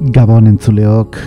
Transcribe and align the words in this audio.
Gabon 0.00 0.46
entzuleok. 0.48 1.18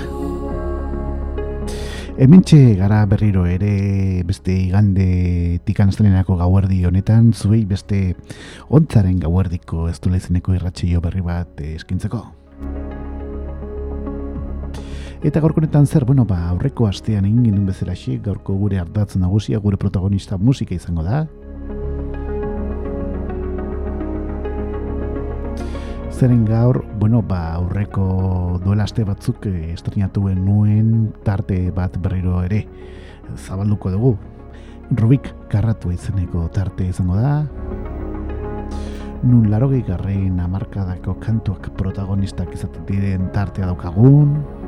Hementxe 2.17 2.73
gara 2.73 3.03
berriro 3.05 3.43
ere 3.45 4.23
beste 4.25 4.49
igande 4.49 5.59
tikan 5.63 5.91
gauerdi 5.91 6.83
honetan 6.83 7.33
zuei 7.33 7.65
beste 7.65 8.15
ontzaren 8.69 9.19
gauerdiko 9.19 9.87
ez 9.89 9.99
du 9.99 10.09
lezeneko 10.09 10.55
irratxeio 10.55 11.01
berri 11.01 11.21
bat 11.21 11.61
eskintzeko 11.61 12.25
Eta 15.21 15.39
gaurko 15.39 15.61
honetan 15.61 15.85
zer, 15.85 16.03
bueno, 16.03 16.25
ba, 16.25 16.49
aurreko 16.49 16.87
astean 16.87 17.25
egin 17.25 17.43
genuen 17.43 17.65
bezala 17.67 17.93
gaurko 18.23 18.55
gure 18.55 18.79
hartatzen 18.79 19.21
nagusia, 19.21 19.59
gure 19.59 19.77
protagonista 19.77 20.37
musika 20.37 20.73
izango 20.73 21.03
da, 21.03 21.27
zeren 26.13 26.45
gaur, 26.45 26.83
bueno, 26.99 27.21
ba, 27.25 27.55
aurreko 27.57 28.59
duela 28.63 28.85
aste 28.85 29.03
batzuk 29.03 29.47
eh, 29.49 29.73
estrenatuen 29.73 30.43
nuen 30.45 31.11
tarte 31.25 31.57
bat 31.73 31.97
berriro 32.01 32.41
ere 32.45 32.63
zabalduko 33.35 33.91
dugu. 33.91 34.13
Rubik 34.93 35.31
karratu 35.49 35.91
izeneko 35.91 36.45
tarte 36.53 36.85
izango 36.85 37.17
da. 37.17 37.33
Nun 39.23 39.49
laro 39.49 39.69
garren 39.87 40.39
amarkadako 40.39 41.15
kantuak 41.19 41.71
protagonistak 41.77 42.53
izaten 42.53 42.85
diren 42.85 43.31
tartea 43.33 43.65
daukagun. 43.65 44.62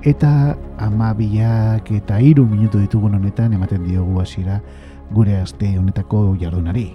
Eta 0.00 0.56
amabiak 0.80 1.90
eta 1.92 2.16
hiru 2.24 2.46
minutu 2.48 2.78
ditugun 2.80 3.18
honetan 3.18 3.52
ematen 3.52 3.82
diogu 3.84 4.22
hasiera 4.22 4.62
gure 5.12 5.34
aste 5.36 5.74
honetako 5.76 6.38
jardunari. 6.40 6.86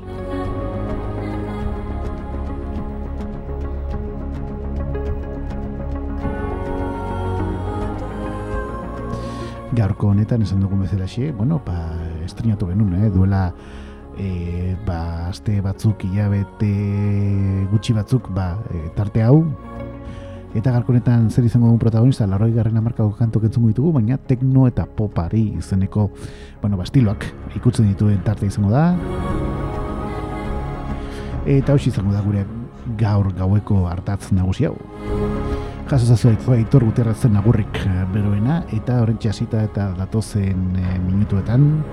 Gaurko 9.75 10.09
honetan 10.09 10.41
esan 10.41 10.65
dugun 10.65 10.81
bezala 10.87 11.05
xe, 11.05 11.29
bueno, 11.31 11.61
ba, 11.61 11.77
estrenatu 12.25 12.71
genuen, 12.71 13.05
eh? 13.05 13.11
duela 13.13 13.51
e, 14.17 14.73
ba, 14.87 15.27
aste 15.29 15.59
batzuk, 15.61 16.07
hilabete 16.09 16.73
gutxi 17.69 17.93
batzuk, 17.93 18.33
ba, 18.33 18.55
e, 18.73 18.87
tarte 18.97 19.21
hau, 19.21 19.43
Eta 20.55 20.71
garkonetan 20.71 21.27
zer 21.29 21.43
izango 21.43 21.67
dugun 21.67 21.81
protagonista, 21.81 22.25
larroi 22.31 22.53
garren 22.55 22.77
amarkako 22.79 23.11
kantok 23.17 23.49
entzungu 23.49 23.73
ditugu, 23.73 23.91
baina 23.97 24.15
tekno 24.15 24.69
eta 24.69 24.85
popari 24.87 25.49
izeneko, 25.59 26.07
bueno, 26.61 26.77
bastiloak 26.79 27.25
ikutzen 27.59 27.89
dituen 27.91 28.21
tarte 28.23 28.47
izango 28.47 28.71
da. 28.71 28.85
Eta 31.45 31.75
hoxe 31.75 31.91
izango 31.91 32.15
da 32.15 32.23
gure 32.23 32.45
gaur 32.97 33.33
gaueko 33.35 33.83
hartatz 33.89 34.31
nagusi 34.31 34.69
hau. 34.69 34.77
Jaso 35.89 36.05
zazu 36.05 36.31
aitor 36.55 36.85
zen 37.13 37.33
nagurrik 37.33 37.75
eh, 37.85 38.05
beroena, 38.13 38.63
eta 38.71 39.01
horren 39.01 39.17
txasita 39.17 39.61
eta 39.63 39.91
datozen 39.97 40.75
e, 40.79 40.99
minutuetan, 40.99 41.83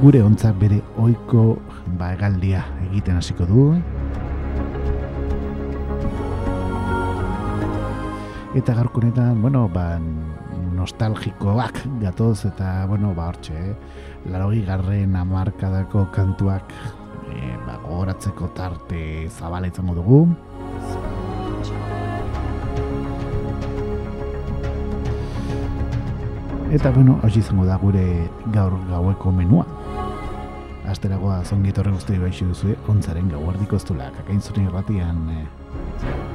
gure 0.00 0.22
ontzak 0.22 0.54
bere 0.58 0.80
oiko 0.96 1.58
ba, 1.98 2.14
egaldia 2.14 2.64
egiten 2.90 3.16
hasiko 3.16 3.44
du. 3.44 3.74
Eta 8.56 8.72
garkunetan, 8.72 9.42
bueno, 9.42 9.68
ba, 9.68 9.98
nostalgikoak 10.72 11.82
gatoz 12.00 12.46
eta, 12.48 12.86
bueno, 12.88 13.12
ba, 13.14 13.28
hortxe, 13.28 13.52
eh? 13.52 13.74
larogi 14.32 14.62
garren 14.64 15.12
amarkadako 15.20 16.06
kantuak 16.14 16.72
e, 17.28 17.52
ba, 17.66 17.76
goratzeko 17.84 18.48
tarte 18.56 19.28
zabala 19.28 19.68
izango 19.68 19.94
dugu. 19.98 20.20
Eta, 26.72 26.90
bueno, 26.96 27.18
hau 27.20 27.30
izango 27.36 27.66
da 27.68 27.76
gure 27.76 28.06
gaur 28.56 28.78
gaueko 28.88 29.34
menua. 29.36 29.66
Asteragoa 30.88 31.42
zongitorre 31.44 31.92
guzti 31.92 32.16
baixu 32.22 32.48
duzu, 32.54 32.72
ontzaren 32.88 33.28
gauardiko 33.34 33.76
ez 33.76 33.84
du 33.84 34.00
lak, 34.00 34.16
akain 34.24 34.40
zure 34.40 34.64
irratian... 34.64 35.28
Eh, 35.36 36.25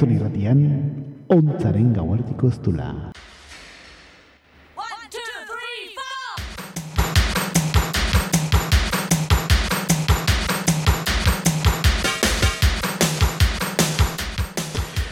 Akainzon 0.00 0.16
irratian, 0.16 0.60
ontzaren 1.28 1.90
gauartiko 1.92 2.48
ez 2.48 2.56
dula. 2.64 2.86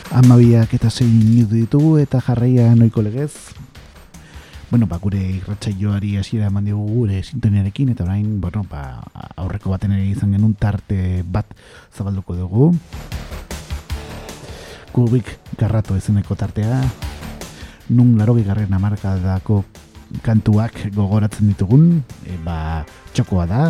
Amabiak 0.09 0.72
eta 0.72 0.88
zein 0.88 1.12
minutu 1.19 1.53
ditugu 1.59 1.99
eta 2.00 2.22
jarraia 2.25 2.70
noiko 2.75 3.05
legez. 3.05 3.34
Bueno, 4.70 4.87
ba, 4.88 4.96
gure 4.96 5.20
irratsaioari 5.20 6.17
hasiera 6.17 6.49
eman 6.49 6.64
diogu 6.64 6.88
gure 7.02 7.20
sintoniarekin 7.23 7.93
eta 7.93 8.08
orain, 8.08 8.40
bueno, 8.40 8.64
ba, 8.73 9.02
aurreko 9.37 9.69
baten 9.76 9.93
ere 9.93 10.08
izan 10.08 10.32
genuen 10.32 10.56
tarte 10.56 11.20
bat 11.29 11.52
zabalduko 11.93 12.40
dugu 12.40 12.73
kubik 14.99 15.29
garratu 15.55 15.95
ezeneko 15.95 16.35
tartea, 16.35 16.81
nun 17.95 18.17
larogi 18.19 18.43
garren 18.43 18.73
amarkadako 18.75 19.61
kantuak 20.27 20.75
gogoratzen 20.91 21.53
ditugun, 21.53 22.00
e, 22.27 22.35
ba, 22.43 22.83
txokoa 23.15 23.45
da. 23.47 23.61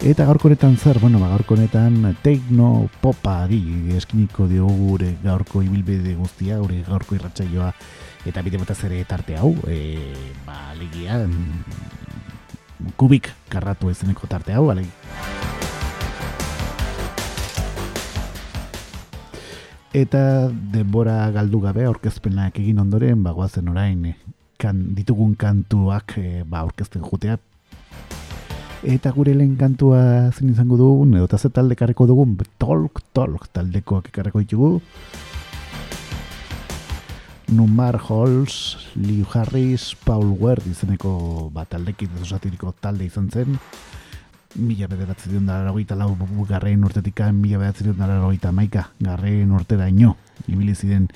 Eta 0.00 0.24
gaurko 0.30 0.48
zer, 0.78 1.00
bueno, 1.00 1.18
ba, 1.18 1.32
gaurko 1.34 1.54
honetan 1.54 2.14
tekno 2.22 2.88
popa 3.02 3.48
di 3.48 3.96
eskiniko 3.96 4.46
diogu 4.46 4.92
gure 4.92 5.16
gaurko 5.24 5.60
ibilbide 5.60 6.14
guztia, 6.14 6.58
gure 6.58 6.84
gaurko 6.86 7.16
irratsaioa 7.16 7.72
eta 8.26 8.42
bide 8.42 8.58
bataz 8.58 8.84
ere 8.84 9.04
tarte 9.04 9.36
hau, 9.36 9.56
e, 9.66 10.14
ba, 10.46 10.72
legia, 10.78 11.18
kubik 12.96 13.30
karratu 13.48 13.90
ezeneko 13.90 14.26
tarte 14.30 14.54
hau, 14.56 14.70
alai. 14.70 14.86
Eta 19.90 20.50
denbora 20.50 21.30
galdu 21.34 21.58
gabe 21.64 21.82
aurkezpenak 21.88 22.58
egin 22.62 22.78
ondoren, 22.78 23.24
bagoazen 23.24 23.68
orain, 23.72 24.12
kan, 24.60 24.84
ditugun 24.94 25.34
kantuak 25.34 26.14
e, 26.20 26.44
ba, 26.46 26.60
aurkezten 26.60 27.02
jutea. 27.02 27.38
Eta 28.86 29.10
gure 29.12 29.34
lehen 29.34 29.56
kantua 29.60 30.30
zen 30.30 30.52
izango 30.54 30.78
dugun, 30.78 31.16
edo 31.18 31.26
taze 31.28 31.50
talde 31.50 31.74
karreko 31.76 32.06
dugun, 32.06 32.38
tolk, 32.62 33.02
tolk 33.12 33.50
taldekoak 33.52 34.12
ekarreko 34.12 34.44
ditugu. 34.44 34.78
Numar 37.50 37.98
Halls, 37.98 38.78
Liu 38.94 39.26
Harris, 39.34 39.96
Paul 40.04 40.36
Ward 40.38 40.62
izeneko 40.70 41.50
bat 41.50 41.72
taldekin 41.72 42.12
osatiriko 42.22 42.70
talde 42.78 43.08
izan 43.08 43.26
zen. 43.26 43.56
Mila 44.54 44.86
bederatzen 44.86 45.48
dara 45.48 45.72
hogeita 45.72 45.96
lau 45.98 46.14
garren 46.46 46.84
urtetik 46.86 47.18
mila 47.34 47.58
bederatzen 47.58 47.98
dara 47.98 48.20
hogeita 48.22 48.52
maika 48.52 48.90
garren 49.00 49.50
urtera 49.50 49.88
ino. 49.88 50.14
Ibili 50.46 50.76
ziren 50.76 51.08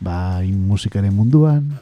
ba, 0.00 0.38
musikaren 0.46 1.14
munduan. 1.14 1.72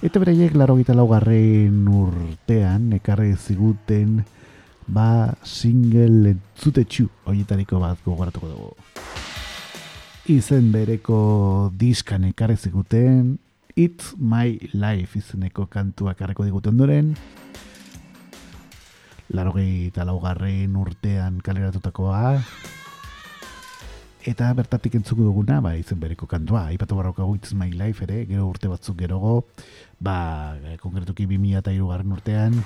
Eta 0.00 0.18
bereiek 0.18 0.56
laro 0.56 0.78
gita 0.80 0.96
lau 0.96 1.08
garren 1.12 1.84
urtean, 1.84 2.94
ekarri 2.96 3.34
ziguten 3.36 4.22
ba 4.88 5.34
single 5.44 6.32
entzutetxu 6.32 7.10
horietariko 7.28 7.78
bat 7.78 8.00
gogoratuko 8.06 8.48
dugu 8.48 9.29
izen 10.30 10.68
bereko 10.70 11.72
diskan 11.74 12.28
ekarri 12.28 12.54
ziguten 12.54 13.38
It's 13.74 14.12
My 14.14 14.58
Life 14.72 15.18
izeneko 15.18 15.64
kantua 15.66 16.14
karreko 16.14 16.44
diguten 16.46 16.76
ondoren. 16.76 17.08
Larogei 19.34 19.88
eta 19.88 20.06
laugarren 20.06 20.76
urtean 20.78 21.40
kaleratutakoa. 21.42 22.38
Eta 24.30 24.52
bertatik 24.54 25.00
entzuko 25.00 25.26
duguna 25.26 25.58
ba, 25.64 25.74
izen 25.80 25.98
bereko 25.98 26.30
kantua. 26.30 26.68
Ipatu 26.76 26.98
barroka 26.98 27.26
It's 27.34 27.54
My 27.54 27.72
Life 27.74 28.06
ere 28.06 28.22
gero 28.30 28.46
urte 28.52 28.70
batzuk 28.70 29.00
gerogo 29.02 29.46
ba, 29.98 30.54
konkretuki 30.78 31.26
2000 31.26 31.64
eta 31.64 31.74
irugarren 31.74 32.14
urtean 32.14 32.60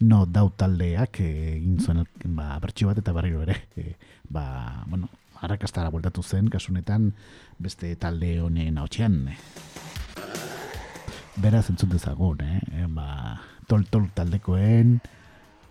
no 0.00 0.24
daut 0.24 0.56
taldeak 0.56 1.20
egin 1.20 1.76
zuen 1.80 2.06
ba, 2.24 2.54
bertxio 2.62 2.88
bat 2.88 3.02
eta 3.02 3.12
barriro 3.12 3.42
ere 3.44 3.66
e, 3.76 3.96
ba, 4.32 4.84
bueno, 4.88 5.10
arrakastara 5.42 5.90
bueltatu 5.90 6.22
zen, 6.22 6.50
kasunetan 6.52 7.12
beste 7.58 7.94
talde 8.00 8.34
honen 8.40 8.78
hautxean. 8.80 9.22
Beraz 11.40 11.68
entzun 11.72 11.92
dezagun, 11.92 12.42
eh? 12.44 12.86
ba, 12.92 13.40
tol 13.68 13.86
tol 13.90 14.10
taldekoen, 14.14 14.98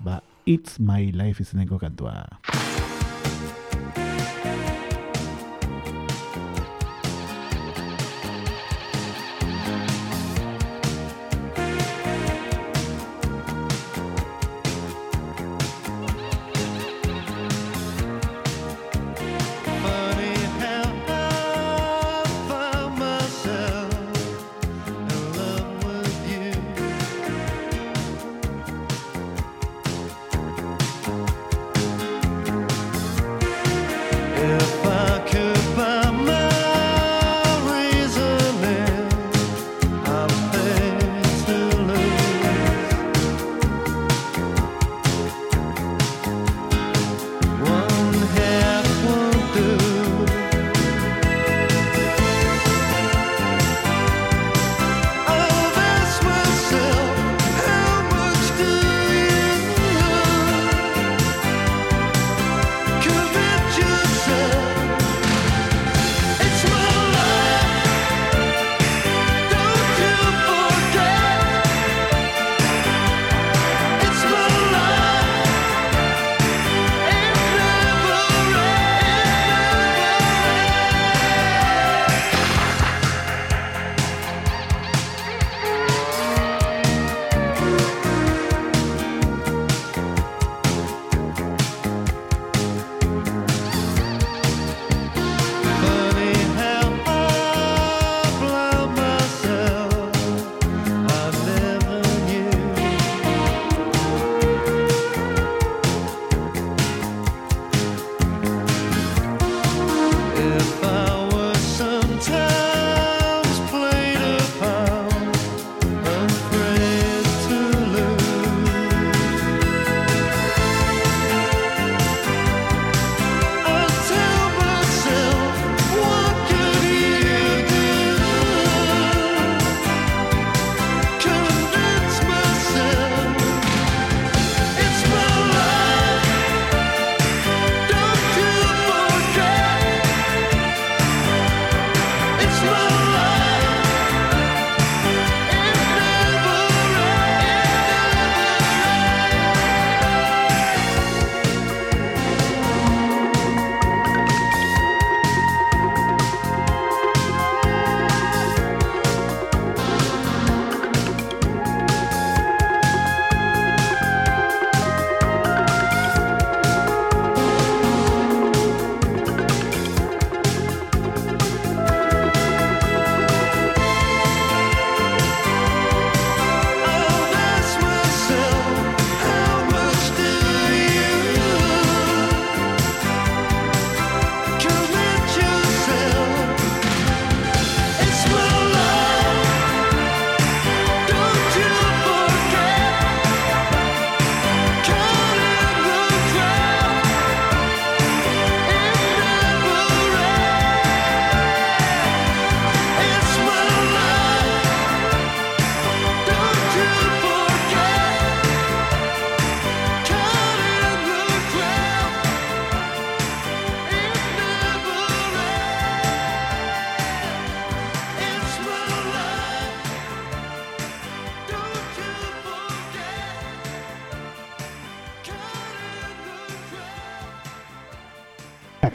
ba, 0.03 0.21
It's 0.49 0.79
My 0.79 1.11
Life 1.13 1.43
izeneko 1.43 1.77
kantua. 1.77 2.23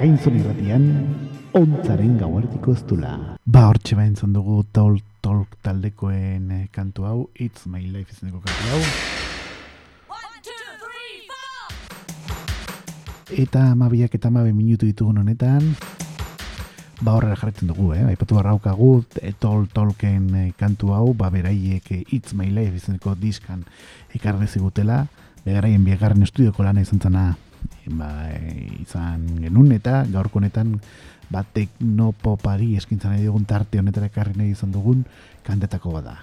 Zakainzon 0.05 0.35
irratian, 0.37 0.83
ontzaren 1.57 2.19
gauartiko 2.21 2.75
ez 2.77 2.83
dula. 2.85 3.13
Ba, 3.49 3.63
hor 3.71 3.79
txeba 3.81 4.03
entzun 4.05 4.35
dugu 4.37 4.59
tol, 4.77 4.99
tolk 5.25 5.55
taldekoen 5.65 6.51
eh, 6.53 6.67
kantu 6.73 7.07
hau, 7.09 7.31
It's 7.41 7.65
My 7.65 7.81
Life 7.81 8.13
izaneko 8.13 8.43
kantu 8.45 8.65
hau. 8.69 8.83
Eta 13.33 13.63
amabiak 13.71 14.13
eta 14.19 14.29
amabe 14.29 14.53
minutu 14.53 14.85
ditugun 14.85 15.23
honetan, 15.23 15.73
ba 17.01 17.17
horrela 17.17 17.39
jarretzen 17.41 17.73
dugu, 17.73 17.95
eh? 17.97 18.05
Aipatu 18.05 18.37
barraukagu, 18.37 18.91
e, 19.23 19.33
tol 19.33 19.65
tolken 19.73 20.29
eh, 20.37 20.51
kantu 20.61 20.93
hau, 20.93 21.15
ba 21.17 21.33
beraiek 21.33 21.89
eh, 21.97 22.05
It's 22.13 22.37
My 22.37 22.51
Life 22.53 22.77
izaneko 22.77 23.17
diskan 23.17 23.65
ekarre 24.13 24.53
zigutela, 24.53 25.07
begaraien 25.49 25.89
biagarren 25.89 26.29
estudioko 26.29 26.69
lana 26.69 26.85
izan 26.85 27.01
zana 27.01 27.31
ba, 27.87 28.29
e, 28.33 28.83
izan 28.83 29.27
genuen 29.43 29.73
eta 29.77 30.05
gaurko 30.11 30.41
honetan 30.41 30.79
ba, 31.31 31.45
teknopopari 31.57 32.75
eskintzan 32.81 33.17
nahi 33.17 33.27
dugun 33.27 33.45
tarte 33.49 33.81
honetara 33.81 34.11
ekarri 34.13 34.37
nahi 34.39 34.55
izan 34.55 34.73
dugun 34.73 35.05
kantetako 35.47 35.97
bada. 35.99 36.19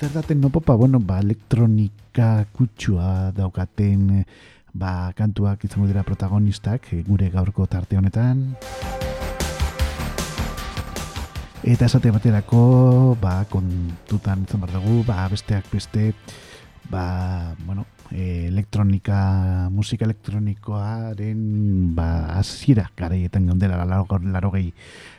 Zer 0.00 0.14
da 0.14 0.22
teknopopa? 0.24 0.76
Bueno, 0.80 1.00
ba, 1.00 1.20
elektronika 1.20 2.46
kutsua 2.56 3.32
daukaten 3.36 4.24
ba, 4.72 5.12
kantuak 5.16 5.64
izango 5.64 5.88
dira 5.90 6.04
protagonistak 6.06 6.92
e, 6.94 7.02
gure 7.06 7.30
gaurko 7.30 7.66
tarte 7.66 7.98
honetan. 7.98 8.54
Eta 11.60 11.84
esate 11.84 12.08
baterako, 12.08 13.16
ba, 13.20 13.42
kontutan 13.52 14.46
izan 14.48 14.62
behar 14.64 14.78
dugu, 14.78 15.02
ba, 15.04 15.26
besteak 15.28 15.66
beste, 15.68 16.14
ba, 16.88 17.52
bueno, 17.66 17.84
e, 18.12 18.48
elektronika, 18.48 19.68
musika 19.70 20.04
elektronikoaren 20.04 21.40
ba, 21.94 22.38
azira 22.38 22.90
garaietan 22.96 23.46
gaudela 23.46 23.84
laro, 23.84 24.06
laro 24.24 24.50
gehi 24.54 24.72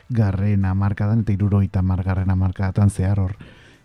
garren 0.08 0.64
amarkadan 0.64 1.24
eta 1.24 1.32
iruro 1.32 1.62
eta 1.62 1.82
margarren 1.82 2.30
amarkadan 2.30 2.90
zehar 2.90 3.20
hor 3.20 3.36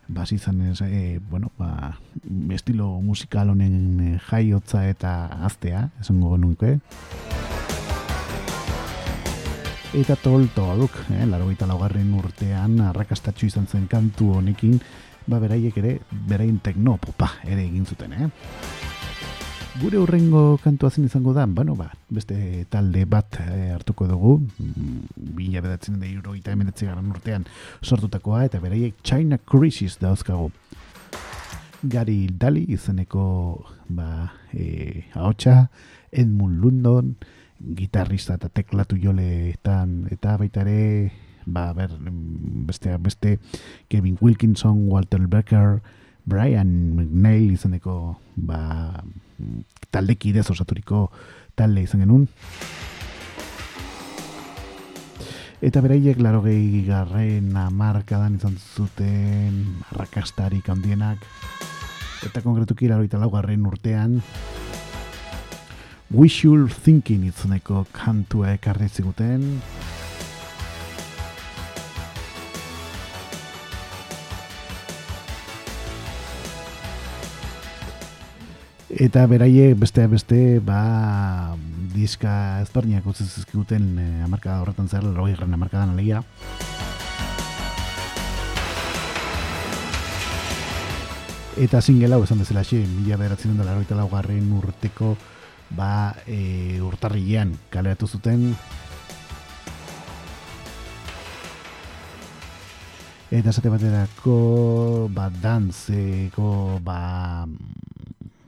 basi 0.08 0.36
izan 0.36 0.62
ez, 0.62 0.82
e, 0.82 1.20
bueno, 1.30 1.52
ba, 1.58 1.98
estilo 2.56 3.02
musikal 3.02 3.50
honen 3.50 4.00
e, 4.00 4.20
jaiotza 4.30 4.88
eta 4.88 5.44
aztea, 5.48 5.90
esango 6.00 6.38
nuke. 6.38 6.78
Eta 9.96 10.18
tol 10.20 10.50
toluk, 10.54 10.92
eh, 11.16 11.26
laro 11.26 11.48
eta 11.52 11.66
laugarren 11.66 12.12
urtean 12.20 12.80
arrakastatxu 12.90 13.48
izan 13.48 13.68
zen 13.68 13.88
kantu 13.88 14.34
honekin, 14.36 14.82
ba 15.28 15.40
beraiek 15.40 15.78
ere, 15.80 15.94
berain 16.28 16.60
teknopopa 16.64 17.32
ere 17.48 17.64
egin 17.64 17.86
zuten, 17.86 18.14
eh? 18.14 18.30
Gure 19.78 20.00
urrengo 20.02 20.58
kantua 20.58 20.90
zen 20.90 21.06
izango 21.06 21.36
da, 21.36 21.44
bueno, 21.46 21.76
ba, 21.78 21.92
beste 22.10 22.66
talde 22.72 23.04
bat 23.06 23.36
e, 23.44 23.68
hartuko 23.76 24.08
dugu, 24.10 24.32
bila 25.38 25.62
bedatzen 25.62 26.00
da 26.02 26.08
euro 26.08 26.34
eta 26.34 26.56
emenetzi 26.56 26.88
garen 26.88 27.12
urtean 27.14 27.46
sortutakoa, 27.86 28.40
eta 28.48 28.58
beraiek 28.64 28.96
China 29.06 29.38
Crisis 29.38 30.00
dauzkagu. 30.02 30.50
Gari 31.84 32.18
Dali 32.42 32.64
izeneko 32.74 33.28
ba, 33.94 34.32
e, 34.50 35.04
haotxa, 35.14 35.68
Edmund 36.10 36.58
London, 36.64 37.14
gitarrista 37.78 38.40
eta 38.42 38.50
teklatu 38.50 38.98
joleetan, 38.98 40.08
eta 40.10 40.40
baita 40.42 40.66
ere, 40.66 41.12
ba, 41.46 41.70
ber, 41.78 41.94
beste, 42.66 42.98
beste 42.98 43.38
Kevin 43.94 44.18
Wilkinson, 44.22 44.88
Walter 44.90 45.22
Becker, 45.28 45.84
Brian 46.26 46.98
McNeil 46.98 47.54
izeneko 47.54 48.18
ba, 48.36 49.04
taldeki 49.92 50.32
idez 50.34 50.50
osaturiko 50.52 51.08
talde 51.56 51.84
izan 51.84 52.04
genuen. 52.06 52.28
Eta 55.58 55.82
beraiek 55.82 56.20
laro 56.22 56.44
gehi 56.46 56.84
garren 56.86 57.56
amarkadan 57.58 58.36
izan 58.38 58.58
zuten 58.76 59.64
arrakastarik 59.92 60.70
handienak. 60.70 61.24
Eta 62.28 62.44
konkretuki 62.46 62.90
laro 62.90 63.06
eta 63.06 63.18
laugarren 63.22 63.66
urtean 63.66 64.20
Wishful 66.14 66.70
Thinking 66.72 67.26
izaneko 67.28 67.86
kantua 67.92 68.54
ekarri 68.56 68.88
ziguten. 68.88 69.58
Eta 78.98 79.28
beraie 79.30 79.76
beste 79.78 80.08
beste 80.10 80.38
ba 80.66 81.54
diska 81.94 82.62
ezberdinak 82.64 83.06
utzi 83.06 83.28
zizkiguten 83.28 83.84
eh, 84.02 84.24
amarka 84.26 84.56
horretan 84.64 84.90
zer, 84.90 85.04
loroi 85.06 85.36
garen 85.36 85.54
amarka 85.54 85.78
dan 85.78 85.92
alegia. 85.94 86.24
Eta 91.62 91.82
single 91.86 92.18
hau 92.18 92.24
esan 92.26 92.42
bezala 92.42 92.66
xe, 92.66 92.80
mila 92.96 93.22
beratzen 93.22 93.54
dut 93.54 93.70
laroita 93.70 93.94
laugarren 94.00 94.50
urteko 94.58 95.14
ba 95.78 96.16
e, 96.26 96.82
urtarrilean 96.82 97.54
kaleratu 97.70 98.10
zuten. 98.10 98.50
Eta 103.30 103.54
esate 103.54 103.70
baterako 103.70 104.40
ba 105.14 105.30
dantzeko 105.30 106.80
ba 106.82 107.02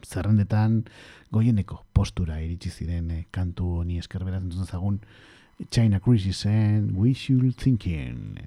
zerrendetan 0.09 0.83
goieneko 1.31 1.83
postura 1.93 2.39
iritsi 2.41 2.71
ziren 2.73 3.11
eh, 3.13 3.25
kantu 3.31 3.79
honi 3.81 3.99
esker 4.01 4.25
beratzen 4.25 4.65
zagun 4.65 5.01
China 5.69 5.99
Crisisen 5.99 6.95
We 6.95 7.13
Should 7.13 7.57
Thinking. 7.59 8.39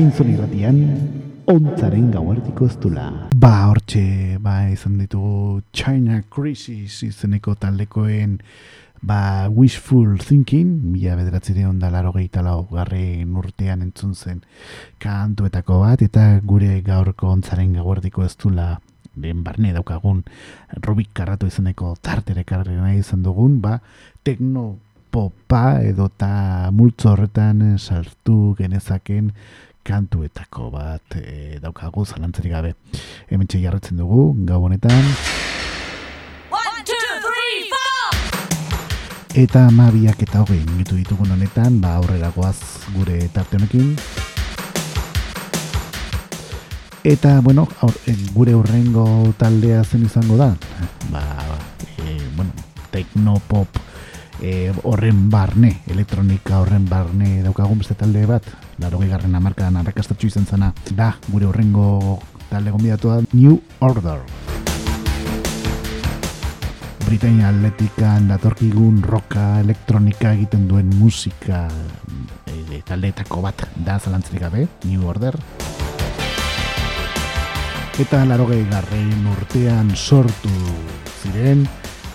Kainzon 0.00 0.30
irratian, 0.32 0.76
ontzaren 1.52 2.06
gauartiko 2.08 2.64
ez 2.70 2.76
dula. 2.80 3.02
Ba, 3.36 3.50
hortxe, 3.68 4.38
ba, 4.40 4.54
izan 4.72 4.94
ditugu 4.96 5.58
China 5.76 6.22
Crisis 6.32 7.02
izeneko 7.04 7.52
taldekoen 7.60 8.38
ba, 9.04 9.50
Wishful 9.52 10.16
Thinking, 10.24 10.70
mila 10.94 11.18
bederatzi 11.20 11.52
de 11.52 11.68
onda 11.68 11.92
laro 11.92 12.14
gehitalau 12.16 12.62
garre 12.72 13.26
nurtean 13.28 13.84
entzun 13.90 14.16
zen 14.16 14.40
kantuetako 15.04 15.82
bat, 15.84 16.08
eta 16.08 16.30
gure 16.48 16.80
gaurko 16.80 17.34
ontzaren 17.36 17.76
gauartiko 17.76 18.24
ez 18.24 18.32
dula 18.40 18.70
den 19.12 19.44
barne 19.44 19.76
daukagun 19.76 20.24
Rubik 20.80 21.12
Karratu 21.12 21.52
izeneko 21.52 21.92
tartere 22.00 22.48
karri 22.48 22.80
nahi 22.80 23.02
izan 23.04 23.20
dugun, 23.20 23.60
ba, 23.60 23.82
tekno 24.24 24.70
popa 25.10 25.80
edota 25.84 26.70
multzo 26.72 27.12
horretan 27.12 27.74
sartu 27.76 28.54
genezaken 28.56 29.34
kantuetako 29.82 30.70
bat 30.70 31.16
e, 31.16 31.58
daukagu 31.62 32.04
zalantzarik 32.04 32.52
gabe. 32.52 32.74
Hemen 33.30 33.48
jarretzen 33.50 33.96
dugu, 33.96 34.34
gau 34.46 34.64
honetan. 34.64 35.04
Eta 39.30 39.68
amabiak 39.68 40.22
eta 40.24 40.40
hogei 40.42 40.58
minutu 40.72 40.96
ditugun 40.98 41.30
honetan, 41.30 41.80
ba 41.80 41.94
aurrera 42.00 42.32
goaz 42.34 42.58
gure 42.96 43.28
tarte 43.32 43.56
honekin. 43.56 43.94
Eta, 47.04 47.40
bueno, 47.40 47.68
aur, 47.80 47.94
e, 48.06 48.16
gure 48.34 48.54
urrengo 48.58 49.32
taldea 49.38 49.84
zen 49.84 50.04
izango 50.04 50.36
da. 50.36 50.50
Ba, 51.12 51.22
e, 52.02 52.18
bueno, 52.36 52.50
teknopop 52.90 53.78
e, 54.42 54.72
horren 54.82 55.30
barne, 55.30 55.76
elektronika 55.86 56.60
horren 56.60 56.88
barne 56.88 57.40
daukagun 57.44 57.80
beste 57.80 57.94
talde 57.94 58.26
bat, 58.28 58.44
laro 58.80 58.98
garren 58.98 59.34
amarkadan 59.34 59.76
arrakastatxu 59.76 60.30
izan 60.30 60.46
zana, 60.46 60.72
da, 60.96 61.12
gure 61.28 61.46
horrengo 61.46 62.18
talde 62.48 62.72
gombidatu 62.72 63.20
New 63.32 63.58
Order. 63.80 64.22
Britania 67.04 67.48
atletikan 67.50 68.28
datorkigun 68.30 69.02
roka 69.02 69.60
elektronika 69.60 70.32
egiten 70.36 70.68
duen 70.68 70.92
musika 70.98 71.64
e, 72.46 72.80
taldeetako 72.86 73.42
bat 73.42 73.66
da 73.76 73.98
zalantzerik 73.98 74.44
gabe, 74.46 74.66
New 74.86 75.06
Order. 75.08 75.36
Eta 78.00 78.24
laro 78.24 78.46
garren 78.48 79.26
urtean 79.34 79.90
sortu 79.96 80.54
ziren, 81.20 81.66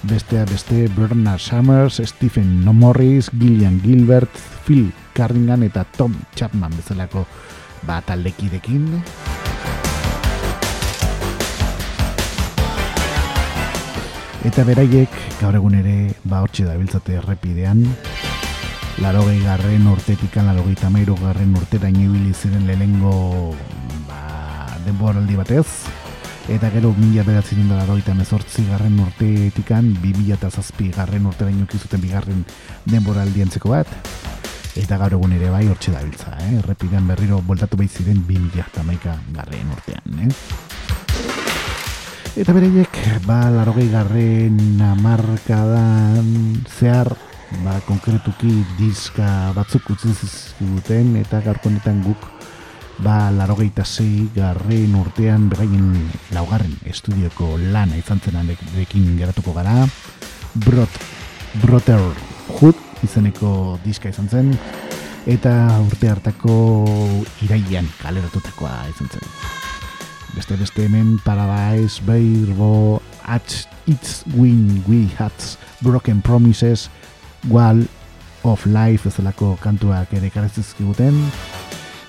bestea 0.07 0.45
beste 0.45 0.87
Bernard 0.95 1.39
Summers, 1.39 2.01
Stephen 2.05 2.63
No 2.63 2.73
Morris, 2.73 3.29
Gillian 3.31 3.81
Gilbert, 3.81 4.29
Phil 4.65 4.91
Cardingan 5.13 5.63
eta 5.63 5.83
Tom 5.83 6.13
Chapman 6.35 6.75
bezalako 6.75 7.25
bat 7.87 8.09
aldekidekin. 8.09 9.01
Eta 14.45 14.63
beraiek 14.63 15.09
gaur 15.41 15.57
egun 15.57 15.77
ere 15.81 15.97
ba 16.23 16.43
hortxe 16.45 16.67
da 16.67 16.77
biltzate 16.77 17.17
errepidean. 17.17 17.83
Larogei 19.01 19.41
garren 19.43 19.87
urtetikan, 19.91 20.47
larogei 20.47 20.77
tamairu 20.79 21.17
garren 21.19 21.55
urtera 21.57 21.89
inibili 21.89 22.33
ziren 22.33 22.67
lehengo 22.69 23.55
ba, 24.07 24.67
denboraldi 24.85 25.35
batez 25.35 26.04
eta 26.47 26.69
gero 26.69 26.93
mila 26.93 27.23
bedatzen 27.25 27.69
dara 27.69 27.85
doita 27.89 28.13
mezortzi 28.13 28.65
garren 28.69 28.99
urteetikan, 29.01 29.87
bi 30.01 30.13
mila 30.13 30.35
eta 30.35 30.51
zazpi 30.51 30.91
garren 30.93 31.25
urte 31.25 31.45
baino 31.47 31.65
zuten 31.65 32.01
bigarren 32.01 32.45
denbora 32.85 33.23
aldientzeko 33.25 33.69
bat, 33.69 33.89
eta 34.77 34.97
gaur 35.01 35.15
egun 35.17 35.33
ere 35.33 35.49
bai 35.49 35.65
hortxe 35.67 35.91
dabiltza, 35.91 36.35
eh? 36.45 36.59
errepidean 36.59 37.07
berriro 37.07 37.41
voltatu 37.41 37.77
behi 37.77 37.89
ziren 37.89 38.21
bi 38.27 38.37
mila 38.37 38.65
eta 38.67 38.83
maika 38.83 39.17
garren 39.33 39.71
urtean. 39.73 40.19
Eh? 40.21 40.29
Eta 42.35 42.53
bereiek, 42.53 42.97
ba, 43.25 43.49
larogei 43.49 43.87
garren 43.89 44.59
amarkadan 44.83 46.29
zehar, 46.77 47.15
ba, 47.63 47.79
konkretuki 47.87 48.51
diska 48.77 49.53
batzuk 49.55 49.89
utzi 49.95 50.13
zizkuten, 50.13 51.15
eta 51.23 51.41
gaurkonetan 51.41 52.03
guk 52.05 52.29
ba, 53.03 53.31
larogeita 53.31 53.83
zei 53.85 54.29
garren 54.35 54.95
urtean 54.99 55.49
begaien 55.49 55.89
laugarren 56.35 56.75
estudioko 56.87 57.55
lana 57.71 57.97
izan 57.99 58.21
zenarekin 58.21 59.15
geratuko 59.19 59.53
gara. 59.53 59.85
Brot, 60.65 60.99
Brotherhood 61.63 62.79
izeneko 63.03 63.79
diska 63.83 64.09
izan 64.13 64.29
zen. 64.29 64.53
Eta 65.25 65.51
urte 65.81 66.09
hartako 66.11 66.55
iraian 67.43 67.87
kaleratutakoa 68.01 68.85
izan 68.93 69.11
zen. 69.11 69.27
Beste 70.35 70.57
beste 70.59 70.85
hemen 70.85 71.17
Paradise, 71.23 72.03
Beirbo, 72.05 73.01
At 73.25 73.67
It's 73.87 74.23
Win 74.35 74.83
We 74.87 75.07
Had 75.17 75.33
Broken 75.81 76.21
Promises 76.21 76.89
Wall 77.49 77.85
of 78.43 78.65
Life 78.65 79.09
ezalako 79.09 79.55
kantuak 79.63 80.13
ere 80.13 80.29
karazizkiguten 80.29 81.17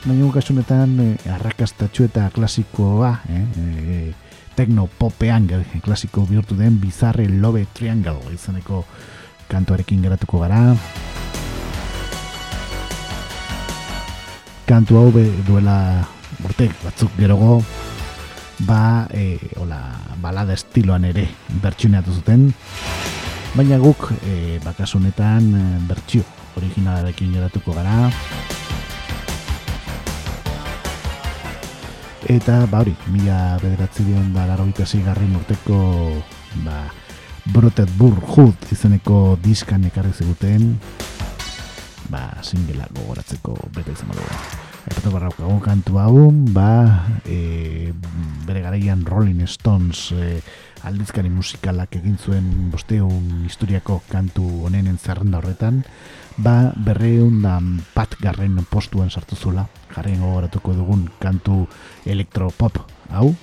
baina 0.06 0.28
kasunetan 0.30 0.92
eh, 1.02 1.32
arrakastatxu 1.34 2.04
eta 2.06 2.28
klasikoa 2.30 3.08
eh, 3.28 3.42
eh, 3.58 4.14
tekno 4.54 4.86
popean 4.86 5.48
klasiko 5.82 6.22
bihurtu 6.28 6.54
den 6.56 6.78
bizarre 6.80 7.26
lobe 7.28 7.66
triangle 7.74 8.32
izaneko 8.34 8.84
kantuarekin 9.48 10.02
geratuko 10.02 10.40
gara. 10.40 10.76
Kantu 14.66 14.98
hau 14.98 15.10
duela 15.46 15.76
urte 16.44 16.70
batzuk 16.84 17.10
gerogo 17.18 17.62
ba 18.66 19.06
e, 19.12 19.38
hola, 19.60 19.78
balada 20.22 20.54
estiloan 20.54 21.04
ere 21.04 21.28
bertsuneatu 21.62 22.14
zuten. 22.14 22.48
Baina 23.54 23.78
guk 23.78 24.08
e, 24.22 24.58
bakasunetan 24.64 25.50
e, 25.54 25.66
bertsio 25.88 26.24
originalarekin 26.56 27.36
geratuko 27.36 27.76
gara 27.76 28.10
eta 32.28 32.66
ba 32.66 32.80
hori, 32.82 32.94
mila 33.14 33.56
bederatzi 33.62 34.04
dion 34.06 34.32
da 34.34 34.46
laro 34.46 34.66
garrin 35.04 35.36
urteko 35.36 35.78
ba, 36.64 36.90
Brotet 37.46 37.90
Burr 37.96 38.18
Hood 38.34 38.72
izeneko 38.72 39.38
diskan 39.42 39.84
ekarri 39.86 40.12
ziguten 40.12 40.78
ba, 42.10 42.42
singela 42.42 42.86
gogoratzeko 42.94 43.54
bete 43.74 43.92
izan 43.92 44.08
badugu. 44.08 44.40
Eta 44.86 45.10
barra 45.10 45.30
kantu 45.62 45.98
hau, 45.98 46.30
ba, 46.54 47.06
e, 47.26 47.92
bere 48.46 48.60
garaian 48.62 49.04
Rolling 49.04 49.46
Stones 49.46 50.12
e, 50.12 50.40
aldizkari 50.86 51.30
musikalak 51.30 51.96
egin 51.98 52.18
zuen 52.18 52.70
bosteun 52.70 53.44
historiako 53.46 54.02
kantu 54.08 54.46
honenen 54.66 54.98
zerrenda 54.98 55.38
horretan, 55.38 55.82
ba 56.37 56.72
berreun 56.77 57.42
da 57.42 57.59
bat 57.94 58.16
garren 58.20 58.59
postuan 58.70 59.11
sartu 59.11 59.37
zula. 59.37 59.66
Jarren 59.94 60.20
gogoratuko 60.20 60.75
dugun 60.77 61.09
kantu 61.18 61.66
elektropop 62.05 62.81
hau. 63.11 63.35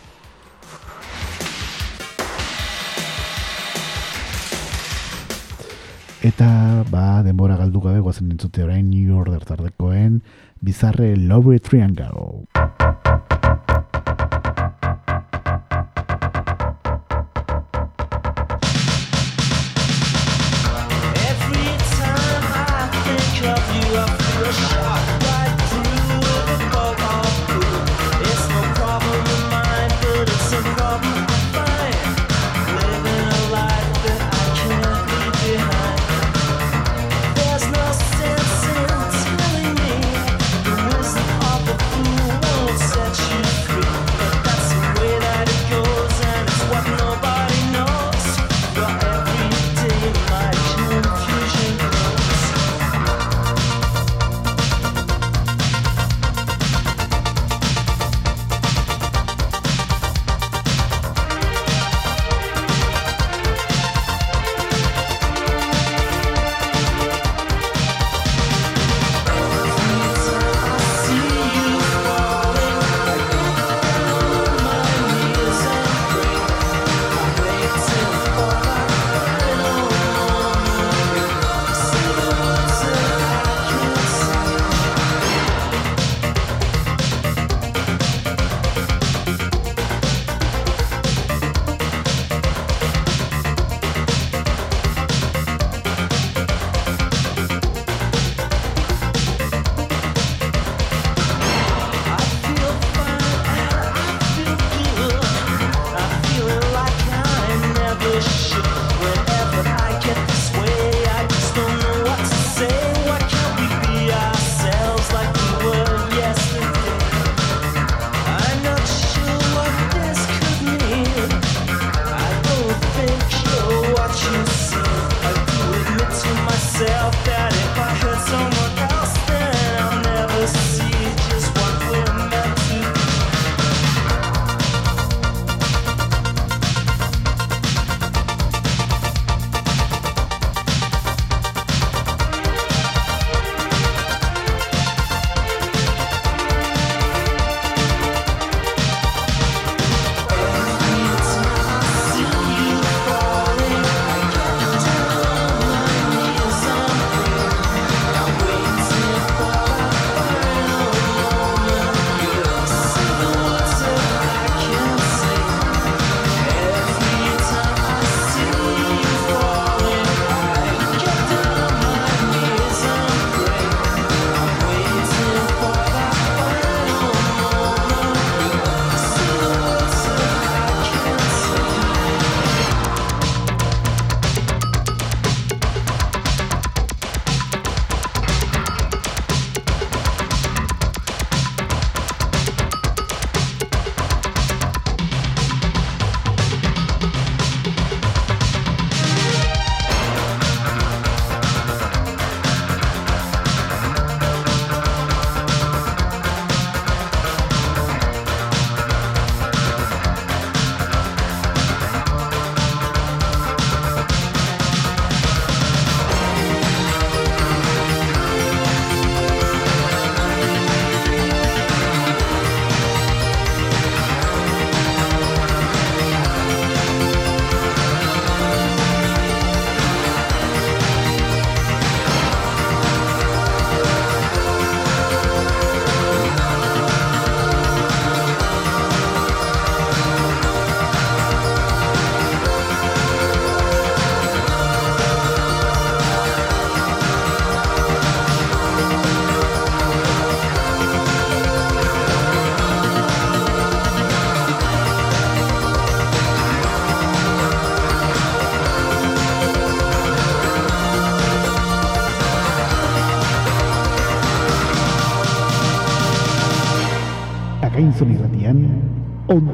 Eta 6.24 6.86
ba 6.88 7.20
denbora 7.24 7.58
galdu 7.60 7.82
gabe 7.84 8.00
guazen 8.00 8.32
entzute 8.32 8.64
orain 8.64 8.88
New 8.90 9.18
Order 9.20 9.44
tardekoen 9.44 10.22
bizarre 10.64 11.18
Love 11.18 11.60
Triangle 11.60 12.48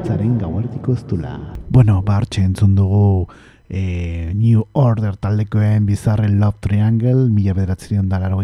ontzaren 0.09 0.39
gauartiko 0.41 0.93
ez 0.93 1.03
dula. 1.05 1.35
Bueno, 1.69 1.99
ba, 2.01 2.15
hartxe 2.17 2.41
entzun 2.41 2.71
dugu 2.73 3.27
e, 3.69 4.31
New 4.33 4.63
Order 4.73 5.17
taldekoen 5.21 5.85
bizarre 5.85 6.31
Love 6.33 6.57
Triangle, 6.65 7.27
mila 7.29 7.53
bederatzerion 7.53 8.09
da 8.09 8.17
laro 8.17 8.41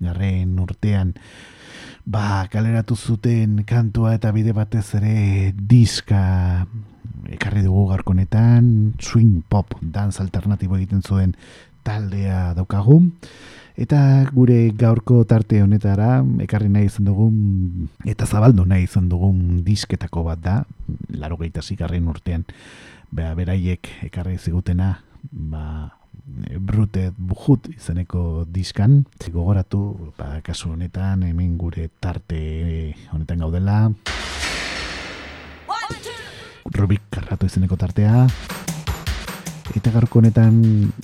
garren 0.00 0.58
urtean, 0.58 1.14
ba, 2.06 2.48
kaleratu 2.50 2.96
zuten 2.96 3.62
kantua 3.64 4.16
eta 4.16 4.32
bide 4.32 4.52
batez 4.52 4.96
ere 4.96 5.52
diska 5.54 6.66
ekarri 7.30 7.62
dugu 7.62 7.86
garkonetan, 7.92 8.94
swing 8.98 9.44
pop, 9.48 9.76
dance 9.80 10.20
alternatibo 10.20 10.74
egiten 10.74 11.02
zuen 11.02 11.36
taldea 11.84 12.54
daukagu. 12.54 13.12
Eta 13.78 14.26
gure 14.34 14.70
gaurko 14.76 15.22
tarte 15.24 15.62
honetara, 15.62 16.20
ekarri 16.42 16.68
nahi 16.68 16.88
izan 16.90 17.06
dugun, 17.06 17.88
eta 18.08 18.26
zabaldu 18.26 18.64
nahi 18.66 18.84
izan 18.88 19.08
dugun 19.08 19.62
disketako 19.66 20.24
bat 20.26 20.42
da, 20.42 20.56
laro 21.14 21.38
gaita 21.40 21.62
zikarren 21.62 22.08
urtean, 22.10 22.44
beha 23.10 23.34
beraiek 23.38 23.88
ekarri 24.10 24.38
zigutena, 24.38 24.96
ba, 25.30 25.90
brute 26.58 27.10
bujut 27.16 27.68
izaneko 27.72 28.44
diskan. 28.48 29.04
Gogoratu, 29.30 30.12
ba, 30.18 30.40
kasu 30.46 30.74
honetan, 30.74 31.24
hemen 31.26 31.56
gure 31.58 31.88
tarte 32.00 32.94
honetan 33.12 33.46
gaudela. 33.46 33.90
Rubik 36.70 37.02
karratu 37.10 37.46
izeneko 37.50 37.76
tartea. 37.76 38.26
Eta 39.70 39.92
gaurko 39.94 40.18
honetan, 40.18 40.56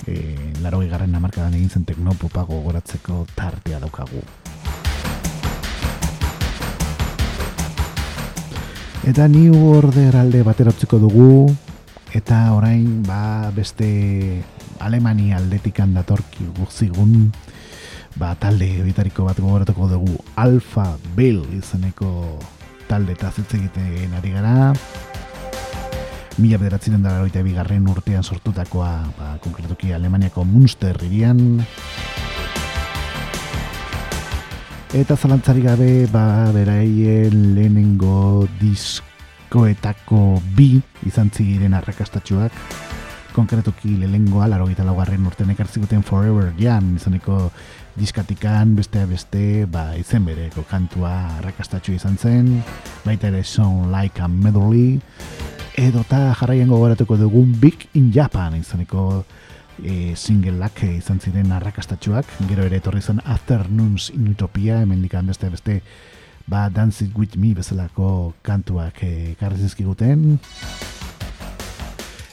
e, 0.05 0.35
laro 0.59 0.81
egarren 0.83 1.15
amarkadan 1.15 1.53
egin 1.55 1.69
zen 1.69 1.85
teknopopago 1.87 2.59
goratzeko 2.65 3.25
tartea 3.35 3.79
daukagu. 3.79 4.23
Eta 9.07 9.27
New 9.31 9.55
Order 9.71 10.17
alde 10.19 10.43
bateratzeko 10.43 10.99
dugu, 10.99 11.47
eta 12.11 12.41
orain 12.51 13.03
ba, 13.07 13.53
beste 13.55 13.87
Alemania 14.83 15.37
aldetikan 15.39 15.93
datorki 15.95 16.49
guzigun, 16.59 17.31
ba, 18.19 18.33
talde 18.35 18.67
bitariko 18.83 19.23
bat 19.29 19.39
gogoratuko 19.39 19.87
dugu 19.93 20.17
Alpha 20.35 20.89
Bill 21.15 21.45
izeneko 21.55 22.11
talde 22.87 23.15
eta 23.15 23.31
egiten 23.31 24.13
ari 24.17 24.31
gara 24.35 24.73
mila 26.37 26.59
bederatzen 26.61 27.01
dara 27.01 27.23
oita 27.25 27.41
bigarren 27.41 27.87
urtean 27.89 28.23
sortutakoa, 28.23 28.91
ba, 29.17 29.29
konkretuki 29.41 29.89
Alemaniako 29.93 30.43
Munster 30.45 30.97
irian. 31.07 31.39
Eta 34.93 35.17
zalantzari 35.17 35.65
gabe, 35.65 35.89
ba, 36.13 36.51
beraien 36.53 37.55
lehenengo 37.57 38.45
diskoetako 38.61 40.37
bi 40.55 40.75
izan 41.09 41.33
ziren 41.33 41.73
arrakastatxuak. 41.77 42.53
Konkretuki 43.33 43.97
lehenengoa, 43.97 44.47
laro 44.49 44.69
gita 44.69 44.85
laugarren 44.85 45.25
urtean 45.25 45.51
ekartzikuten 45.53 46.05
Forever 46.05 46.53
Jam, 46.61 46.95
izaneko 47.01 47.49
diskatikan, 47.97 48.75
beste 48.77 49.05
beste, 49.09 49.43
ba, 49.65 49.89
izen 49.97 50.25
bereko 50.25 50.65
kantua 50.69 51.15
arrakastatxu 51.41 51.97
izan 51.97 52.17
zen, 52.17 52.57
baita 53.05 53.33
ere 53.33 53.43
Sound 53.43 53.89
Like 53.89 54.21
a 54.21 54.29
Medley, 54.29 54.99
edo 55.77 56.01
eta 56.01 56.33
jarraian 56.33 56.71
gogoratuko 56.73 57.19
dugun 57.21 57.51
Big 57.61 57.85
in 57.93 58.09
Japan 58.11 58.55
izaneko 58.57 59.23
e, 59.77 60.15
singleak 60.17 60.81
izan 60.89 61.19
ziren 61.21 61.51
arrakastatxuak, 61.53 62.25
gero 62.49 62.65
ere 62.65 62.79
etorri 62.81 63.01
zen 63.01 63.21
Afternoons 63.23 64.09
in 64.15 64.31
Utopia, 64.31 64.81
hemen 64.81 65.03
dikan 65.05 65.29
beste 65.29 65.51
beste 65.53 65.81
ba 66.49 66.67
Dance 66.73 67.05
It 67.05 67.13
With 67.13 67.37
Me 67.37 67.53
bezalako 67.53 68.33
kantuak 68.41 69.03
e, 69.05 69.35
karri 69.39 69.67
zizkiguten. 69.67 70.39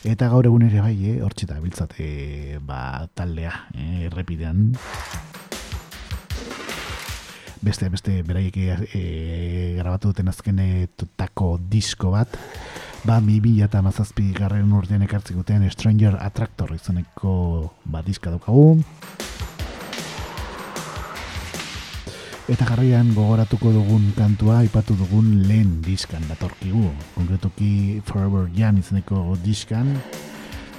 Eta 0.04 0.28
gaur 0.32 0.48
egun 0.48 0.64
ere 0.64 0.80
bai, 0.84 0.94
eh, 1.10 1.20
hortxeta 1.24 1.60
biltzate 1.60 2.58
ba, 2.64 3.08
taldea, 3.16 3.52
eh, 3.74 4.06
errepidean. 4.08 4.72
Beste, 7.64 7.88
beste, 7.88 8.18
beraiek 8.24 8.56
e, 8.60 9.04
grabatu 9.78 10.12
duten 10.12 10.28
azkenetako 10.28 11.54
disko 11.72 12.12
bat, 12.12 12.36
ba, 13.04 13.20
mi 13.20 13.40
bila 13.40 13.66
eta 13.68 13.82
mazazpi 13.84 14.32
garren 14.32 14.72
urtean 14.72 15.02
ekartzik 15.04 15.36
duten 15.36 15.64
Stranger 15.70 16.16
Attractor 16.20 16.72
izaneko 16.74 17.72
badizka 17.84 18.32
daukagu. 18.32 18.80
Eta 22.44 22.66
garraian 22.68 23.14
gogoratuko 23.16 23.72
dugun 23.72 24.10
kantua, 24.16 24.62
ipatu 24.64 24.96
dugun 24.96 25.46
lehen 25.48 25.78
diskan 25.84 26.24
datorkigu. 26.28 26.90
Konkretuki 27.14 28.00
Forever 28.04 28.50
Young 28.52 28.80
izaneko 28.80 29.36
diskan. 29.44 29.94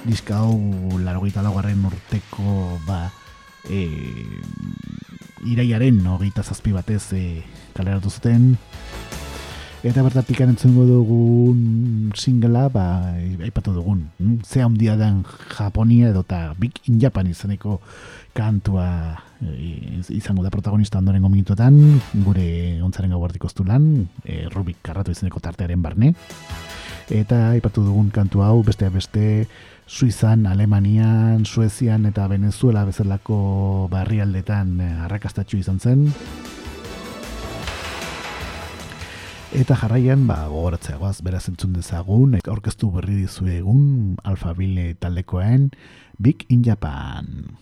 Diska 0.06 0.44
hau 0.44 0.58
larogeita 1.02 1.42
laugarren 1.42 1.82
urteko 1.90 2.78
ba, 2.86 3.08
e, 3.66 3.86
iraiaren 5.50 6.04
hogeita 6.06 6.46
zazpi 6.46 6.74
batez 6.74 7.06
e, 7.18 7.24
kaleratu 7.74 8.14
zuten. 8.14 8.54
Eta 9.86 10.02
bertatik 10.02 10.40
entzungo 10.42 10.82
dugun 10.90 12.10
singela, 12.18 12.64
ba, 12.74 13.14
aipatu 13.46 13.70
dugun. 13.70 14.08
Mm? 14.18 14.40
Ze 14.42 14.64
handia 14.66 14.96
den 14.98 15.20
Japonia 15.54 16.10
edo 16.10 16.24
eta 16.26 16.56
Big 16.58 16.80
in 16.90 16.98
Japan 17.00 17.30
izaneko 17.30 17.78
kantua 18.34 19.22
e, 19.46 20.02
izango 20.10 20.42
da 20.42 20.50
protagonista 20.50 20.98
ondoren 20.98 21.22
minutuetan, 21.22 22.02
gure 22.26 22.82
ontzaren 22.82 23.14
gau 23.14 23.30
lan, 23.68 24.10
e, 24.24 24.50
Rubik 24.50 24.82
karratu 24.82 25.12
izaneko 25.12 25.40
tartearen 25.40 25.82
barne. 25.84 26.16
Eta 27.08 27.52
aipatu 27.52 27.86
dugun 27.86 28.10
kantu 28.10 28.42
hau, 28.42 28.64
beste 28.64 28.90
beste, 28.90 29.46
Suizan, 29.86 30.48
Alemanian, 30.48 31.46
Suezian 31.46 32.08
eta 32.08 32.28
Venezuela 32.28 32.86
bezalako 32.86 33.88
barrialdetan 33.92 34.80
e, 34.82 34.94
arrakastatxu 35.06 35.62
izan 35.62 35.80
zen. 35.80 36.08
Eta 39.56 39.78
jarraian, 39.80 40.26
ba, 40.28 40.50
gogoratzeagoaz, 40.52 41.22
beraz 41.24 41.46
entzun 41.48 41.78
dezagun, 41.78 42.34
aurkeztu 42.52 42.90
berri 42.92 43.22
dizu 43.22 43.48
egun, 43.48 44.18
alfabile 44.28 44.90
taldekoen, 45.00 45.70
Big 46.20 46.44
in 46.52 46.66
Japan. 46.68 47.56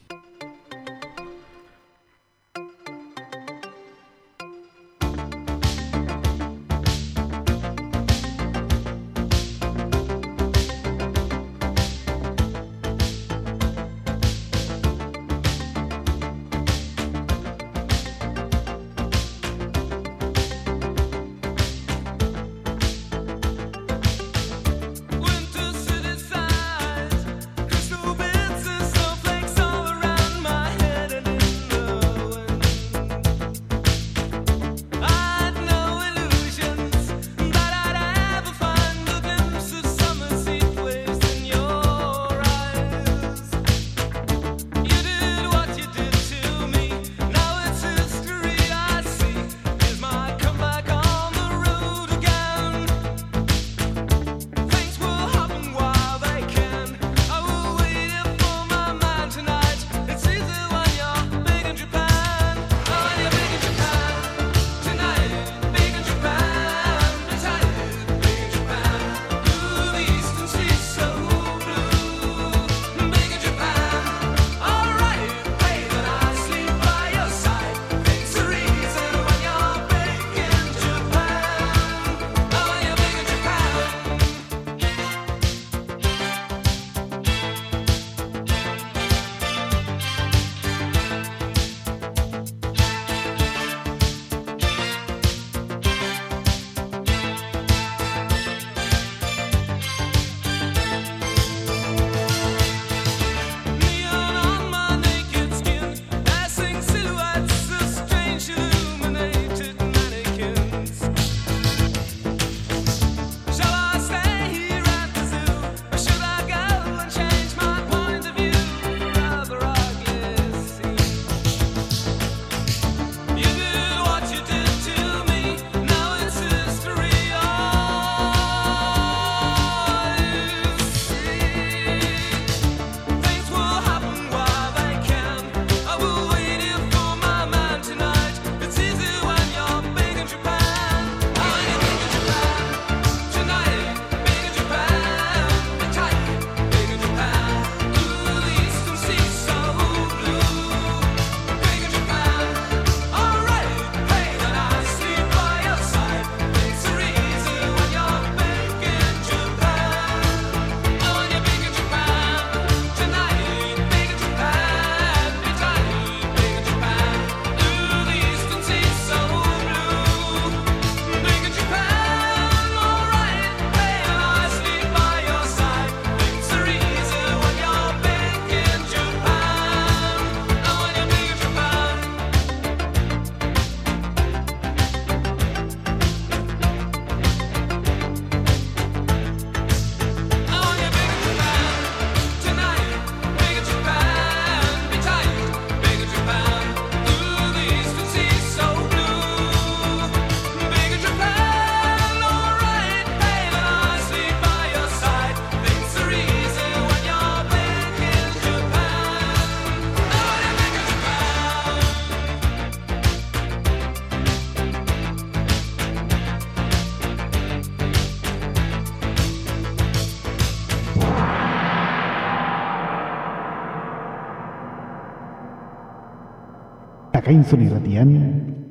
Takainzun 227.33 227.61
irratian, 227.65 228.09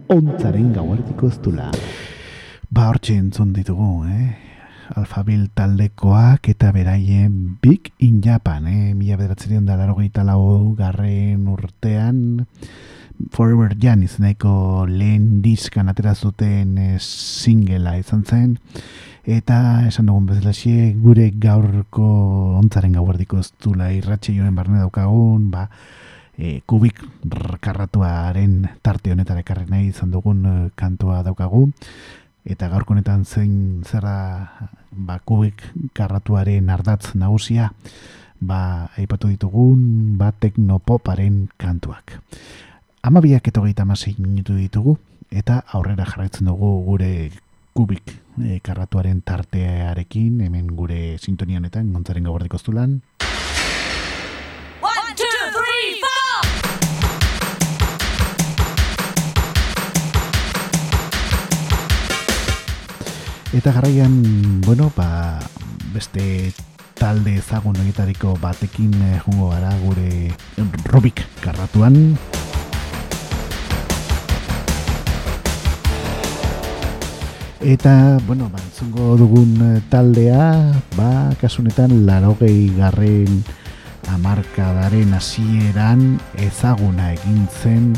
ontzaren 0.06 0.68
gauartiko 0.70 1.26
ez 1.26 1.38
dula. 1.42 1.64
Ba, 2.70 2.84
hortxe 2.92 3.16
entzun 3.18 3.48
ditugu, 3.56 4.04
eh? 4.06 4.28
Alfabil 5.00 5.48
taldekoak 5.56 6.46
eta 6.52 6.70
beraien 6.70 7.56
Big 7.58 7.90
in 7.98 8.20
Japan, 8.22 8.68
eh? 8.70 8.92
Mila 8.94 9.16
bederatzerion 9.18 9.66
da 9.66 9.74
laro 9.74 9.96
lau 9.98 10.76
garren 10.78 11.48
urtean, 11.48 12.46
Forever 13.32 13.74
Jan 13.82 14.04
izeneko 14.04 14.86
lehen 14.86 15.42
diskan 15.42 15.88
atera 15.88 16.14
zuten 16.14 16.78
eh, 16.78 16.98
singela 17.00 17.98
izan 17.98 18.22
zen, 18.24 18.58
eta 19.24 19.88
esan 19.88 20.06
dugun 20.06 20.26
bezala 20.26 20.52
gure 21.02 21.32
gaurko 21.34 22.58
ontzaren 22.62 22.92
gauardiko 22.92 23.40
ez 23.40 23.50
dula 23.60 23.90
irratxe 23.90 24.32
joren 24.32 24.54
barne 24.54 24.78
daukagun, 24.78 25.50
ba, 25.50 25.68
e, 26.38 26.60
kubik 26.66 27.00
karratuaren 27.60 28.68
tarte 28.82 29.12
honetara 29.12 29.42
ekarri 29.44 29.68
nahi 29.70 29.90
izan 29.90 30.10
dugun 30.10 30.46
e, 30.46 30.54
kantua 30.74 31.22
daukagu. 31.26 31.68
Eta 32.44 32.68
gaurko 32.72 32.96
honetan 32.96 33.24
zein 33.24 33.84
zerra 33.86 34.68
ba, 34.90 35.20
kubik 35.24 35.62
karratuaren 35.94 36.70
ardatz 36.70 37.14
nagusia 37.14 37.70
ba, 38.40 38.90
aipatu 38.98 39.30
ditugun 39.30 40.18
ba, 40.18 40.32
teknopoparen 40.32 41.46
kantuak. 41.56 42.18
Amabiak 43.02 43.46
eta 43.48 43.60
hogeita 43.60 43.86
minutu 43.86 44.54
ditugu 44.54 44.98
eta 45.30 45.62
aurrera 45.72 46.04
jarraitzen 46.04 46.46
dugu 46.46 46.84
gure 46.84 47.30
kubik 47.72 48.12
e, 48.42 48.60
karratuaren 48.60 49.22
tartearekin 49.24 50.40
hemen 50.44 50.66
gure 50.76 51.16
sintonianetan 51.18 51.92
gontzaren 51.92 52.24
gauardiko 52.24 52.58
zulan 52.58 53.00
Eta 63.52 63.70
garaian, 63.70 64.62
bueno, 64.64 64.90
ba, 64.96 65.38
beste 65.92 66.54
talde 66.96 67.34
ezagun 67.36 67.76
horietariko 67.76 68.32
batekin 68.40 68.94
eh, 68.96 69.18
jungo 69.26 69.50
gara 69.52 69.74
gure 69.84 70.32
Rubik 70.88 71.20
karratuan. 71.44 72.16
Eta, 77.60 78.18
bueno, 78.26 78.48
ba, 78.48 78.58
dugun 79.20 79.52
eh, 79.68 79.82
taldea, 79.92 80.72
ba, 80.96 81.36
kasunetan, 81.36 82.06
larogei 82.06 82.72
garren 82.72 83.44
amarkadaren 84.08 85.12
hasieran 85.12 86.16
ezaguna 86.40 87.12
egin 87.12 87.44
zen 87.52 87.92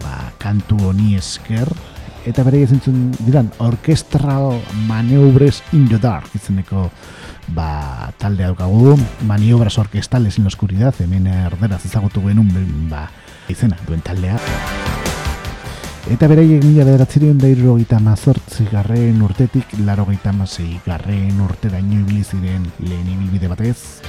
ba, 0.00 0.32
kantu 0.40 0.80
honi 0.88 1.14
esker, 1.20 1.68
eta 2.26 2.44
bere 2.44 2.62
ezintzun 2.62 3.10
diran 3.24 3.50
orkestra 3.58 4.38
maneubres 4.86 5.62
in 5.72 5.88
the 5.88 5.98
dark 5.98 6.34
izeneko 6.34 6.90
ba, 7.54 8.12
talde 8.18 8.44
daukagu. 8.44 8.96
Maniobras 9.26 9.78
orkestales 9.78 10.38
in 10.38 10.44
la 10.44 10.48
oscuridad 10.48 10.94
hemen 11.00 11.26
erderaz 11.26 11.84
ezagutu 11.86 12.22
genuen 12.26 12.88
ba, 12.90 13.08
izena 13.48 13.78
duen 13.86 14.00
taldea. 14.00 14.38
Eta 16.10 16.26
egin 16.32 16.64
mila 16.64 16.84
bederatzerion 16.88 17.38
da 17.38 17.48
irro 17.48 17.76
mazortzi 18.00 18.64
garren 18.70 19.20
urtetik 19.22 19.66
laro 19.84 20.06
gita 20.06 20.32
garren 20.86 21.40
urte 21.40 21.68
daño 21.68 22.00
ibiliziren 22.00 22.64
lehen 22.78 23.08
ibilbide 23.08 23.48
batez. 23.48 24.00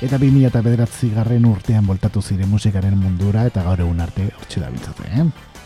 Eta 0.00 0.16
bi 0.16 0.30
mila 0.30 0.48
bederatzi 0.48 1.10
garren 1.10 1.44
urtean 1.44 1.86
voltatu 1.86 2.22
ziren 2.22 2.48
musikaren 2.48 2.96
mundura 2.96 3.46
eta 3.46 3.62
gaur 3.62 3.80
egun 3.80 4.00
arte 4.00 4.30
hortxe 4.38 4.60
da 4.60 4.70
bintzate, 4.70 5.02
eh? 5.10 5.57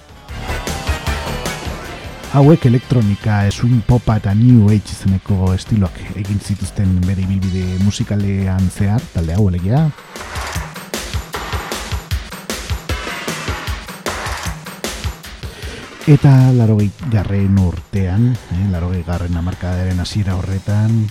Hauek 2.33 2.65
elektronika, 2.65 3.51
swing 3.53 3.83
popa 3.85 4.15
eta 4.17 4.33
new 4.33 4.71
age 4.73 4.95
izeneko 4.95 5.51
estiloak 5.53 5.99
egin 6.17 6.39
zituzten 6.41 6.95
bere 7.05 7.27
ibilbide 7.27 7.77
musikalean 7.85 8.71
zehar, 8.73 9.05
talde 9.13 9.37
hau 9.37 9.51
elegia. 9.51 9.83
Eta 16.09 16.33
larogei 16.57 16.89
garren 17.13 17.61
urtean, 17.61 18.33
eh, 18.33 18.65
larogei 18.73 19.05
garren 19.05 19.37
amarkadaren 19.37 20.01
hasiera 20.01 20.35
horretan, 20.41 21.05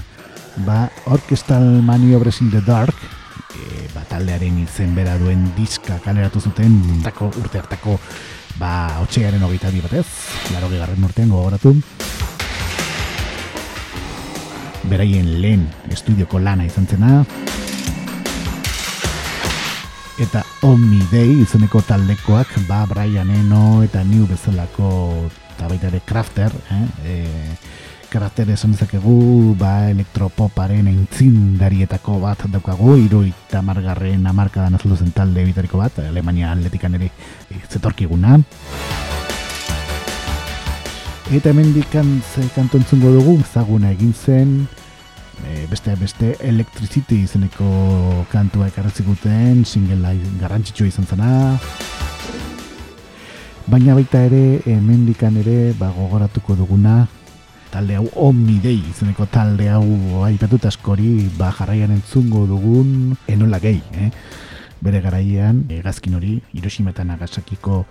ba, 0.66 0.90
Orchestral 1.06 1.84
Maneuvers 1.86 2.42
in 2.42 2.50
the 2.50 2.66
Dark, 2.66 2.98
e, 3.54 3.88
ba, 3.94 4.02
taldearen 4.10 4.58
izen 4.66 4.98
bera 4.98 5.20
duen 5.22 5.52
diska 5.56 6.02
kaleratu 6.04 6.42
zuten, 6.42 6.82
tako, 7.06 7.30
urte 7.38 7.62
hartako 7.62 8.00
ba, 8.60 9.00
otxearen 9.04 9.44
hogeita 9.44 9.70
bi 9.72 9.82
batez, 9.84 10.06
laro 10.54 10.70
gegarren 10.72 11.04
urtean 11.04 11.30
gogoratu. 11.30 11.76
Beraien 14.92 15.30
lehen 15.42 15.68
estudioko 15.92 16.40
lana 16.40 16.66
izan 16.66 16.88
zena. 16.88 17.22
Eta 20.22 20.44
Omni 20.68 21.00
Day 21.12 21.40
izaneko 21.42 21.82
taldekoak, 21.88 22.54
ba, 22.68 22.84
Brian 22.90 23.32
Eno 23.34 23.82
eta 23.84 24.04
New 24.04 24.28
bezalako, 24.30 24.90
eta 25.56 25.70
baita 25.72 25.90
ere 25.90 26.02
Crafter, 26.06 26.54
eh? 26.70 26.86
E, 27.06 27.16
karakter 28.12 28.50
esan 28.52 28.74
dezakegu, 28.76 29.56
ba, 29.56 29.88
elektropoparen 29.88 30.90
aintzindarietako 30.92 32.18
bat 32.20 32.44
daukagu, 32.52 32.98
iru 33.00 33.22
eta 33.30 33.62
margarren 33.64 34.26
amarkadan 34.28 34.76
azaldu 34.76 34.98
zen 35.00 35.14
talde 35.16 35.46
bitariko 35.48 35.80
bat, 35.80 36.02
Alemania 36.04 36.52
atletikan 36.52 36.98
ere 37.00 37.08
e, 37.48 37.62
zetorkiguna. 37.70 38.36
Eta 41.32 41.54
hemen 41.54 41.72
dikan 41.72 42.18
ze 42.34 42.44
kanto 42.56 42.82
entzungo 42.82 43.14
dugu, 43.16 43.38
zaguna 43.54 43.94
egin 43.96 44.12
zen, 44.12 44.52
e, 45.48 45.64
beste 45.72 45.96
beste 45.96 46.34
Electricity 46.52 47.22
izeneko 47.24 48.26
kantua 48.34 48.68
ekarretzikuten, 48.74 49.64
single 49.64 50.18
garrantzitsua 50.44 50.92
izan 50.92 51.08
zena, 51.08 51.32
Baina 53.72 53.94
baita 53.96 54.20
ere, 54.26 54.60
hemen 54.66 55.06
ere, 55.40 55.74
ba, 55.80 55.94
gogoratuko 55.96 56.56
duguna, 56.60 57.08
talde 57.72 57.96
hau 57.96 58.08
Omni 58.28 58.60
Day 58.60 58.82
izeneko 58.92 59.26
talde 59.32 59.70
hau 59.72 60.24
aipatut 60.28 60.66
askori 60.68 61.30
ba 61.38 61.54
jarraian 61.56 61.94
entzungo 61.96 62.44
dugun 62.50 63.16
enola 63.32 63.60
gehi, 63.64 63.82
eh? 63.96 64.10
bere 64.84 65.00
garaian 65.02 65.64
egazkin 65.72 66.18
hori 66.18 66.34
Hiroshima 66.52 66.92
eta 66.92 67.06
Nagasakiko 67.08 67.86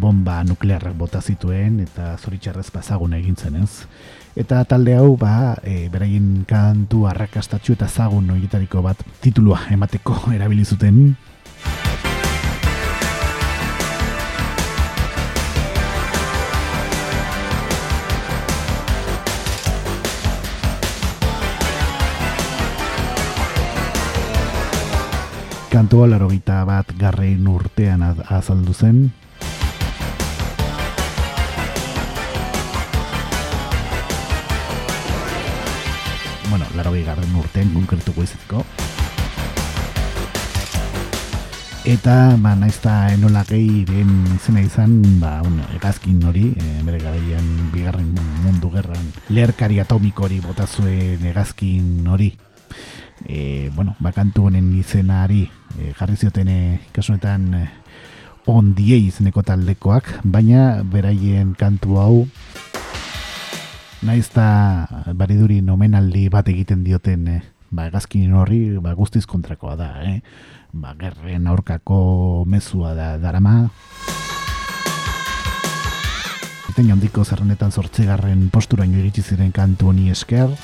bomba 0.00 0.44
nuklearrak 0.46 0.94
bota 0.94 1.20
zituen 1.20 1.80
eta 1.82 2.14
zoritxarrez 2.18 2.68
bazagun 2.70 3.16
egin 3.18 3.36
zen 3.36 3.56
ez. 3.64 3.86
Eta 4.38 4.62
talde 4.64 4.94
hau 4.94 5.16
ba, 5.18 5.56
e, 5.64 5.88
beraien 5.90 6.44
kantu 6.46 7.06
arrakastatxu 7.10 7.74
eta 7.74 7.88
zagun 7.88 8.30
horietariko 8.30 8.84
bat 8.86 9.02
titulua 9.20 9.64
emateko 9.74 10.20
erabili 10.36 10.64
zuten 10.64 11.16
kantua 25.70 26.08
laro 26.08 26.28
bat 26.66 26.86
garrein 26.98 27.46
urtean 27.46 28.02
azaldu 28.02 28.74
zen. 28.74 29.12
Bueno, 36.50 36.66
laro 36.74 36.90
garren 36.90 37.36
urtean 37.38 37.72
konkretuko 37.72 38.22
izateko. 38.22 38.64
Eta, 41.84 42.36
ba, 42.36 42.56
naizta 42.58 43.08
enola 43.14 43.44
gehi 43.48 43.84
den 43.86 44.10
izena 44.34 44.60
izan, 44.60 45.00
ba, 45.20 45.40
un, 45.46 45.62
egazkin 45.76 46.20
hori, 46.26 46.50
e, 46.52 46.82
bere 46.84 46.98
garaian 46.98 47.46
bigarren 47.72 48.10
mundu 48.42 48.70
gerran, 48.74 49.06
leherkari 49.30 49.78
atomiko 49.80 50.26
hori 50.26 50.42
botazuen 50.44 51.24
egazkin 51.30 52.06
hori, 52.06 52.34
e, 53.26 53.70
bueno, 53.74 53.96
bakantu 54.00 54.46
honen 54.48 54.72
izenari 54.78 55.44
e, 55.78 55.92
jarri 55.98 56.16
zioten 56.16 56.48
e, 56.48 56.60
kasunetan 56.92 57.54
e, 57.54 57.62
ondie 58.50 58.98
izeneko 58.98 59.42
taldekoak, 59.46 60.08
baina 60.24 60.82
beraien 60.82 61.54
kantu 61.58 61.98
hau 62.00 62.14
naizta 64.02 64.46
bariduri 65.12 65.60
nomenaldi 65.60 66.28
bat 66.32 66.48
egiten 66.48 66.84
dioten 66.84 67.26
e, 67.28 67.40
ba, 67.70 67.86
egazkin 67.90 68.32
horri 68.34 68.78
ba, 68.82 68.94
guztiz 68.98 69.26
kontrakoa 69.30 69.76
da, 69.78 69.90
eh? 70.04 70.20
ba, 70.72 70.94
gerren 70.98 71.46
aurkako 71.50 72.44
mezua 72.46 72.94
da 72.94 73.12
darama. 73.18 73.70
Eten 76.70 76.86
jondiko 76.86 77.24
zerrenetan 77.24 77.72
sortzegarren 77.74 78.48
posturaino 78.54 79.00
iritsi 79.00 79.24
ziren 79.26 79.50
kantu 79.52 79.90
honi 79.90 80.10
esker. 80.14 80.54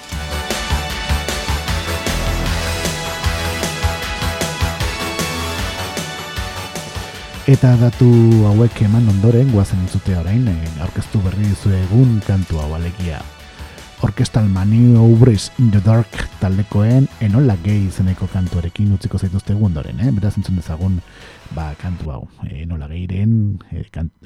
Eta 7.47 7.77
datu 7.79 8.09
hauek 8.43 8.81
eman 8.83 9.05
ondoren, 9.07 9.53
guazen 9.55 9.79
entzute 9.85 10.17
orain, 10.19 10.49
e, 10.51 10.71
aurkeztu 10.83 11.21
berri 11.23 11.45
dizu 11.47 11.71
egun 11.71 12.17
kantu 12.27 12.59
hau 12.59 12.73
alegia. 12.75 13.21
Orkestal 14.03 14.49
Obres 14.99 15.53
in 15.61 15.71
the 15.71 15.81
Dark 15.81 16.11
taldekoen 16.41 17.07
enola 17.21 17.57
gehi 17.63 17.87
izeneko 17.87 18.27
kantuarekin 18.33 18.93
utziko 18.93 19.17
zaituzte 19.19 19.55
ondoren, 19.55 20.01
eh? 20.01 20.11
Beraz 20.11 20.37
entzun 20.37 20.57
dezagun, 20.57 21.01
ba, 21.55 21.73
kantu 21.81 22.11
hau, 22.11 22.29
enola 22.51 22.89
gehiren, 22.89 23.61
e, 23.71 23.85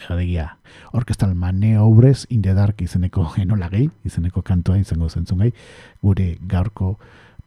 adegia, 0.09 0.57
Orkestal 0.93 1.37
Obres 1.79 2.27
in 2.31 2.41
the 2.41 2.55
Dark 2.55 2.81
izeneko 2.81 3.35
enola 3.37 3.69
gehi, 3.69 3.91
izeneko 4.03 4.41
kantua 4.41 4.79
izango 4.79 5.11
zentzun 5.11 5.41
gai, 5.41 5.53
gure 6.01 6.39
gaurko, 6.41 6.99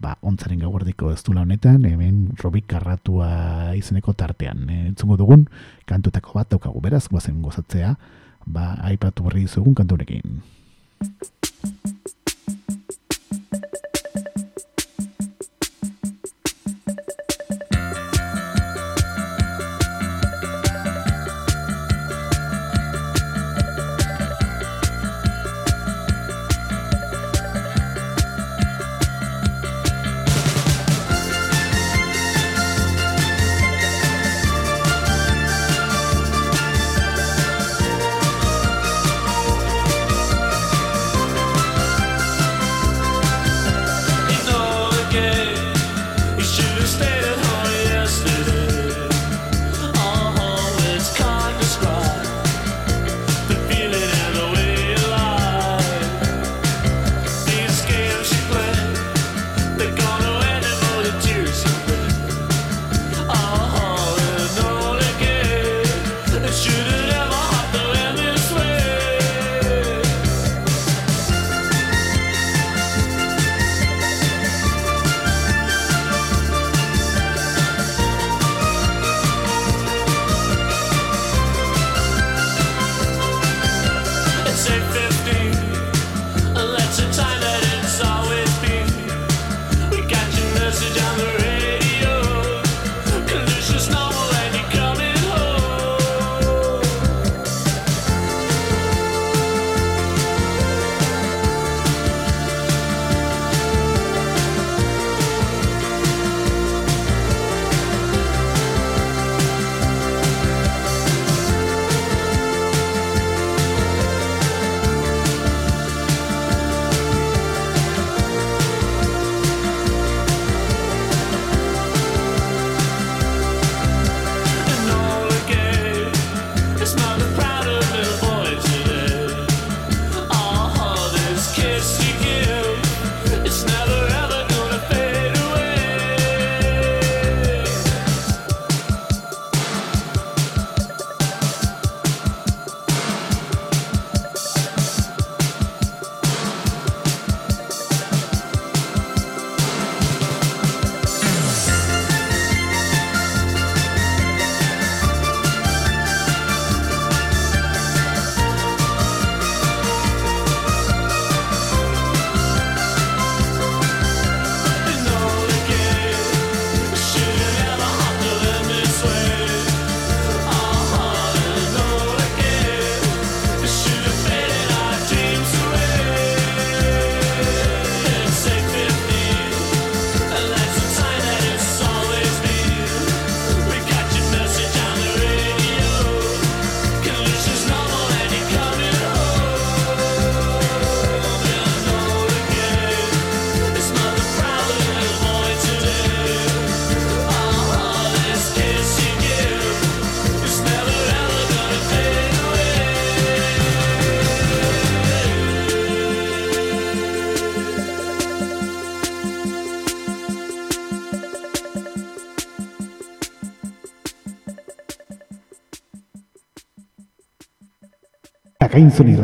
ba, 0.03 0.17
ontzaren 0.21 0.59
gauardiko 0.59 1.11
ez 1.13 1.21
honetan, 1.25 1.85
hemen 1.87 2.35
robik 2.41 2.67
karratua 2.67 3.73
izeneko 3.79 4.13
tartean. 4.13 4.67
E, 4.69 4.79
entzungo 4.91 5.17
dugun, 5.17 5.47
kantutako 5.89 6.35
bat 6.39 6.51
daukagu 6.51 6.83
beraz, 6.83 7.07
guazen 7.07 7.41
gozatzea, 7.41 7.95
ba, 8.45 8.73
aipatu 8.91 9.23
berri 9.29 9.47
dizugun 9.47 9.75
kanturekin. 9.79 10.41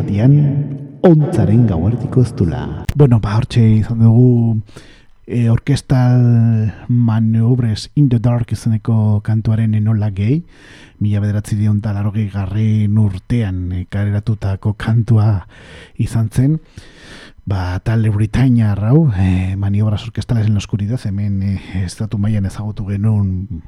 Irratian, 0.10 0.98
ontzaren 1.06 1.68
gauartiko 1.68 2.22
ez 2.22 2.34
dula. 2.34 2.86
Bueno, 2.96 3.20
ba, 3.22 3.36
hortxe 3.38 3.62
izan 3.62 4.00
dugu 4.02 4.60
e, 5.28 5.50
orkestal 5.50 6.72
maneobres 6.88 7.92
in 7.96 8.10
the 8.10 8.18
dark 8.20 8.52
izaneko 8.52 9.22
kantuaren 9.22 9.76
enola 9.76 10.10
gehi. 10.10 10.44
Mila 11.00 11.22
bederatzi 11.22 11.56
dion 11.60 11.80
talarogei 11.82 12.30
garri 12.34 12.88
nurtean 12.88 13.72
e, 13.72 13.86
kareratutako 13.86 14.74
kantua 14.74 15.46
izan 15.98 16.30
zen. 16.34 16.58
Ba, 17.46 17.80
talde 17.86 18.10
Britainia 18.10 18.74
rau, 18.76 19.12
e, 19.14 19.56
maniobras 19.58 20.04
orkestales 20.08 20.48
en 20.48 20.54
la 20.54 20.64
oscuridad, 20.66 21.00
hemen 21.06 21.44
e, 21.44 21.54
estatu 21.86 22.18
maian 22.18 22.50
ezagutu 22.50 22.90
genuen 22.90 23.62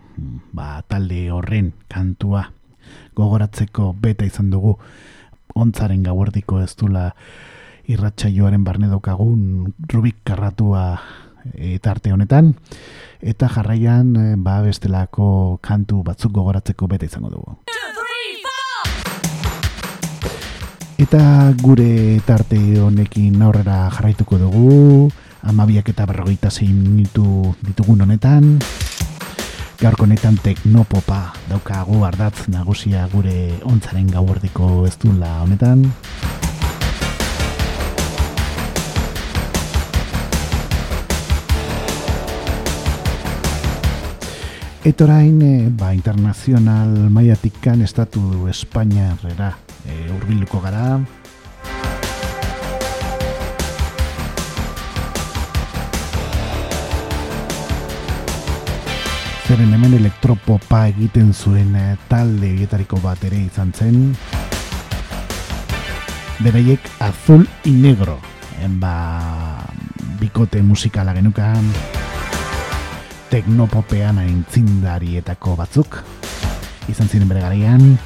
ba, 0.53 0.81
talde 0.87 1.29
horren 1.31 1.73
kantua 1.87 2.49
gogoratzeko 3.15 3.93
beta 4.01 4.25
izan 4.25 4.49
dugu 4.49 4.79
ontzaren 5.55 6.03
gauerdiko 6.03 6.61
ez 6.61 6.75
dula 6.75 7.11
irratsaioaren 7.91 8.63
barne 8.63 8.87
daukagun 8.91 9.73
rubik 9.91 10.21
karratua 10.23 11.01
eta 11.57 11.91
arte 11.91 12.13
honetan 12.13 12.53
eta 13.21 13.49
jarraian 13.49 14.15
eh, 14.15 14.35
ba 14.37 14.61
bestelako 14.61 15.59
kantu 15.61 16.03
batzuk 16.03 16.31
gogoratzeko 16.31 16.87
bete 16.87 17.05
izango 17.05 17.29
dugu. 17.29 17.57
Eta 21.01 21.49
gure 21.57 22.21
tarte 22.27 22.57
honekin 22.77 23.41
aurrera 23.41 23.89
jarraituko 23.89 24.37
dugu, 24.37 25.09
amabiak 25.41 25.89
eta 25.89 26.05
berrogeita 26.05 26.51
zein 26.51 26.77
minutu 26.77 27.55
ditugun 27.65 28.05
honetan. 28.05 28.59
Gaurko 29.81 30.05
netan 30.05 30.35
teknopopa 30.37 31.31
daukagu 31.49 32.03
ardatz 32.05 32.43
nagusia 32.53 33.07
gure 33.09 33.49
ontzaren 33.65 34.11
gauerdiko 34.13 34.85
ez 34.85 34.93
honetan. 35.01 35.87
Etorain, 44.85 45.41
e, 45.41 45.69
ba, 45.69 45.93
internazional 45.93 47.09
maiatikan 47.09 47.81
estatu 47.81 48.47
Espainia 48.49 49.15
herrera 49.15 49.55
e, 49.85 50.09
urbiluko 50.13 50.61
gara, 50.61 50.99
zeren 59.51 59.73
hemen 59.75 59.97
elektropopa 59.97 60.85
egiten 60.87 61.33
zuen 61.35 61.73
eh, 61.75 61.97
talde 62.07 62.47
egietariko 62.53 63.01
bat 63.03 63.19
ere 63.27 63.35
izan 63.41 63.73
zen. 63.75 64.13
Beraiek 66.39 66.87
azul 67.03 67.43
y 67.67 67.73
negro 67.75 68.15
en 68.63 68.77
ba 68.79 68.93
bikote 70.21 70.61
musikala 70.63 71.11
genukan 71.17 71.67
teknopopean 73.33 74.21
aintzindarietako 74.23 75.57
batzuk. 75.59 75.99
Izan 76.87 77.11
ziren 77.11 77.27
bere 77.27 77.43
garaian 77.43 77.97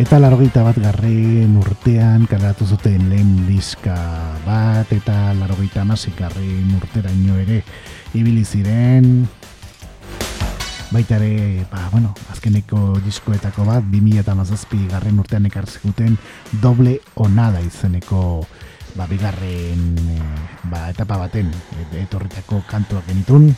Eta 0.00 0.16
largoita 0.16 0.62
bat 0.64 0.78
garren 0.80 1.58
urtean 1.60 2.22
karatu 2.24 2.64
zuten 2.64 3.10
lehen 3.10 3.34
diska 3.44 3.98
bat 4.46 4.88
eta 4.96 5.34
largoita 5.36 5.82
amasik 5.82 6.16
garren 6.16 6.70
urteraino 6.78 7.36
ere 7.42 7.58
ibili 8.16 8.40
ziren. 8.40 9.28
Baita 10.90 11.18
ere, 11.20 11.66
ba, 11.68 11.84
bueno, 11.92 12.14
azkeneko 12.32 12.96
diskoetako 13.04 13.68
bat, 13.68 13.84
2000 13.92 14.24
eta 14.24 14.38
mazazpi 14.40 14.80
garren 14.88 15.20
urtean 15.20 15.44
ekarzikuten 15.50 16.16
doble 16.64 16.96
onada 17.20 17.60
izeneko 17.60 18.40
ba, 18.96 19.04
bigarren 19.04 19.84
eh, 20.16 20.24
ba, 20.72 20.86
etapa 20.94 21.20
baten 21.26 21.52
etorritako 22.06 22.64
kantuak 22.72 23.04
genitun. 23.12 23.52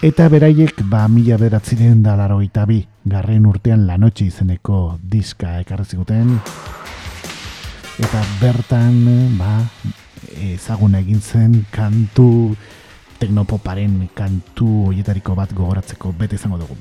Eta 0.00 0.30
beraiek 0.32 0.78
ba 0.88 1.02
mila 1.12 1.36
beratziren 1.36 1.98
da 2.00 2.14
laro 2.16 2.38
bi 2.66 2.86
garren 3.04 3.44
urtean 3.44 3.86
la 3.86 3.98
noche 3.98 4.24
izeneko 4.24 4.96
diska 5.02 5.60
ekarri 5.60 5.84
ziguten. 5.84 6.40
Eta 7.98 8.22
bertan 8.40 9.36
ba 9.36 9.60
ezagun 10.40 10.94
egin 10.94 11.20
zen 11.20 11.66
kantu 11.70 12.56
teknopoparen 13.18 14.08
kantu 14.14 14.86
hoietariko 14.86 15.34
bat 15.34 15.52
gogoratzeko 15.52 16.14
bete 16.16 16.36
izango 16.36 16.56
dugu. 16.56 16.76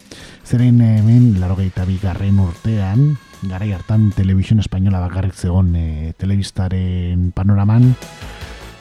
Zeren 0.45 0.79
hemen 0.79 1.41
laro 1.41 1.57
bi 1.57 1.99
garren 2.01 2.39
urtean, 2.39 3.17
garai 3.43 3.73
hartan 3.73 4.13
telebizioen 4.15 4.61
espainola 4.61 5.01
bakarrik 5.01 5.33
zegoen 5.35 5.75
e, 5.75 6.13
telebistaren 6.17 7.33
panoraman, 7.35 7.95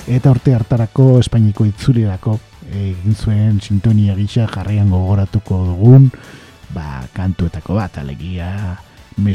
eta 0.06 0.30
urte 0.30 0.54
hartarako 0.54 1.18
espainiko 1.18 1.64
itzulirako 1.64 2.38
egin 2.72 3.14
zuen 3.14 3.60
sintonia 3.60 4.14
gisa 4.14 4.46
jarraian 4.46 4.90
gogoratuko 4.90 5.64
dugun 5.72 6.10
ba, 6.74 7.06
kantuetako 7.12 7.74
bat, 7.74 7.98
alegia 7.98 8.78
me 9.16 9.34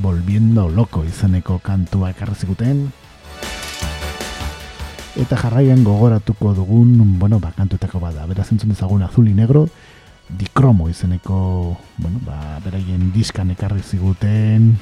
volviendo 0.00 0.68
loco 0.68 1.04
izeneko 1.04 1.58
kantua 1.58 2.10
ekarrezikuten 2.10 2.92
eta 5.16 5.36
jarraian 5.36 5.84
gogoratuko 5.84 6.54
dugun 6.54 7.18
bueno, 7.18 7.40
ba, 7.40 7.52
kantuetako 7.52 8.00
bat, 8.00 8.14
beraz 8.28 8.52
entzun 8.52 8.70
dezagun 8.70 9.02
azul 9.02 9.28
negro 9.34 9.68
dikromo 10.28 10.88
izeneko 10.88 11.76
bueno, 11.98 12.20
ba, 12.24 12.60
beraien 12.64 13.12
diskan 13.12 13.50
ekarri 13.50 13.82
ziguten 13.82 14.76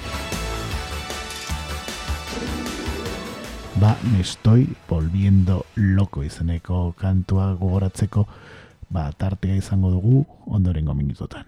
ba, 3.81 3.97
me 4.13 4.21
estoy 4.21 4.69
volviendo 4.89 5.65
loco 5.75 6.23
izeneko 6.23 6.93
kantua 6.99 7.55
gogoratzeko 7.55 8.27
ba, 8.91 9.11
tartea 9.13 9.57
izango 9.57 9.91
dugu 9.91 10.27
ondorengo 10.47 10.95
minutotan. 10.95 11.45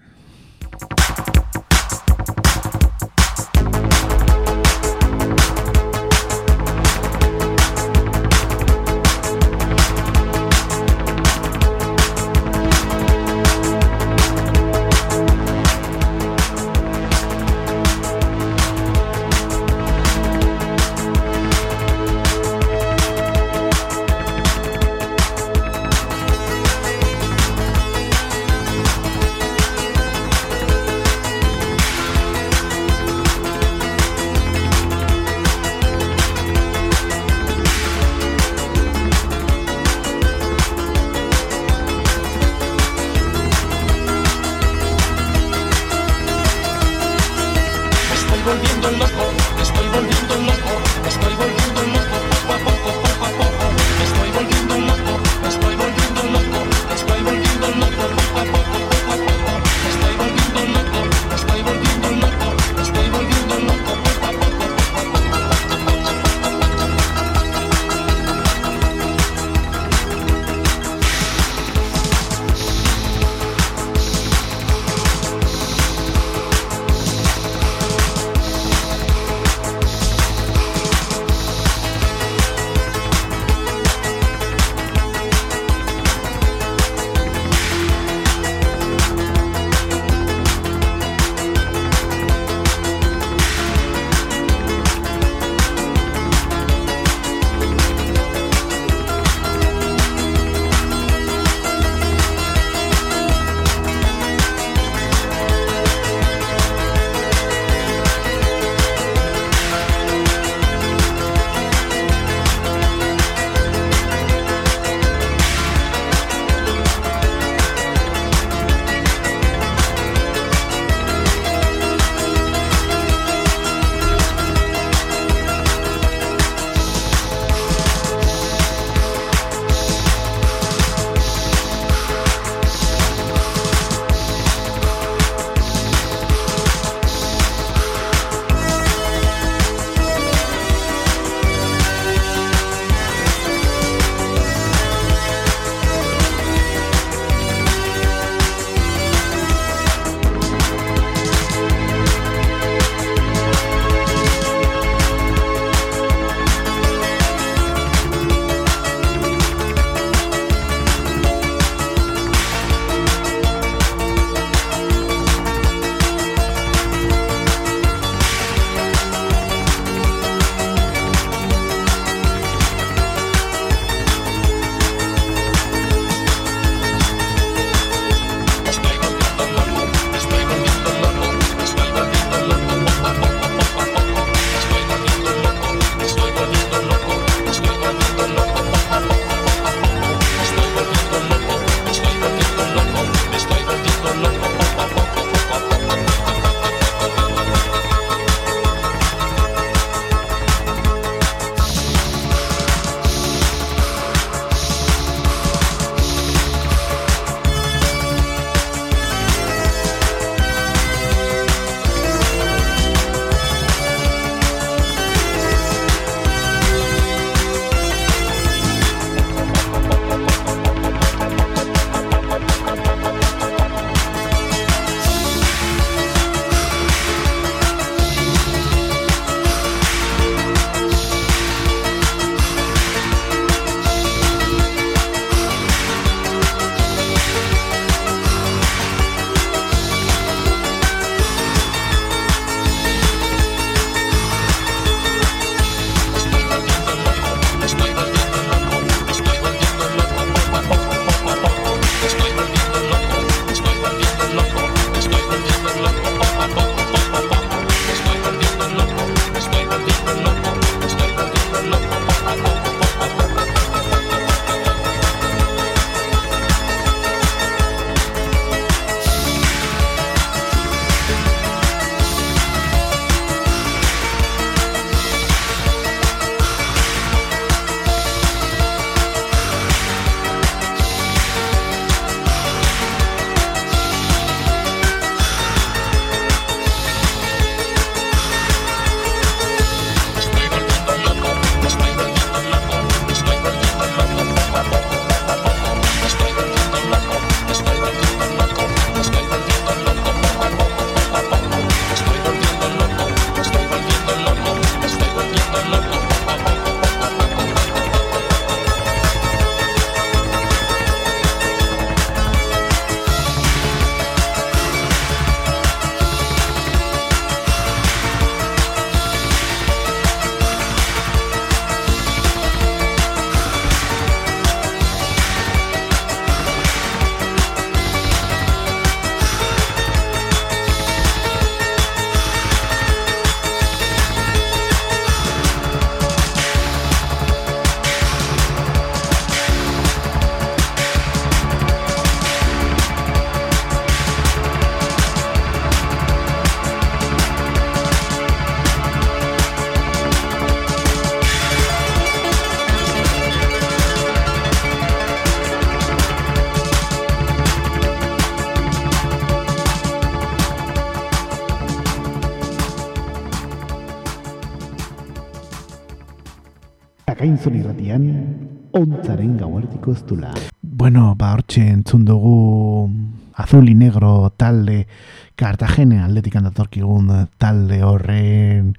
Dula. 370.07 370.33
Bueno, 370.61 371.13
ba, 371.15 371.33
hortxe 371.33 371.61
entzun 371.69 372.05
dugu 372.05 372.89
azul 373.35 373.69
negro 373.77 374.31
talde, 374.35 374.87
Cartagena 375.35 376.05
aldetik 376.05 376.35
handatorkigun 376.35 377.27
talde 377.37 377.83
horren 377.83 378.75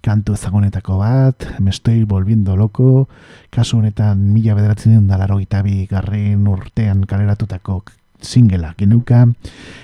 kantu 0.00 0.34
ezagunetako 0.34 0.98
bat, 0.98 1.44
me 1.60 1.70
estoy 1.70 2.04
volviendo 2.04 2.56
loko, 2.56 3.08
kasu 3.50 3.78
honetan 3.78 4.32
mila 4.32 4.54
bederatzen 4.54 5.06
dalaro 5.06 5.38
gitabi 5.38 5.86
garren 5.90 6.46
urtean 6.48 7.04
kaleratutako 7.04 7.82
singela 8.20 8.74
genuka, 8.78 9.26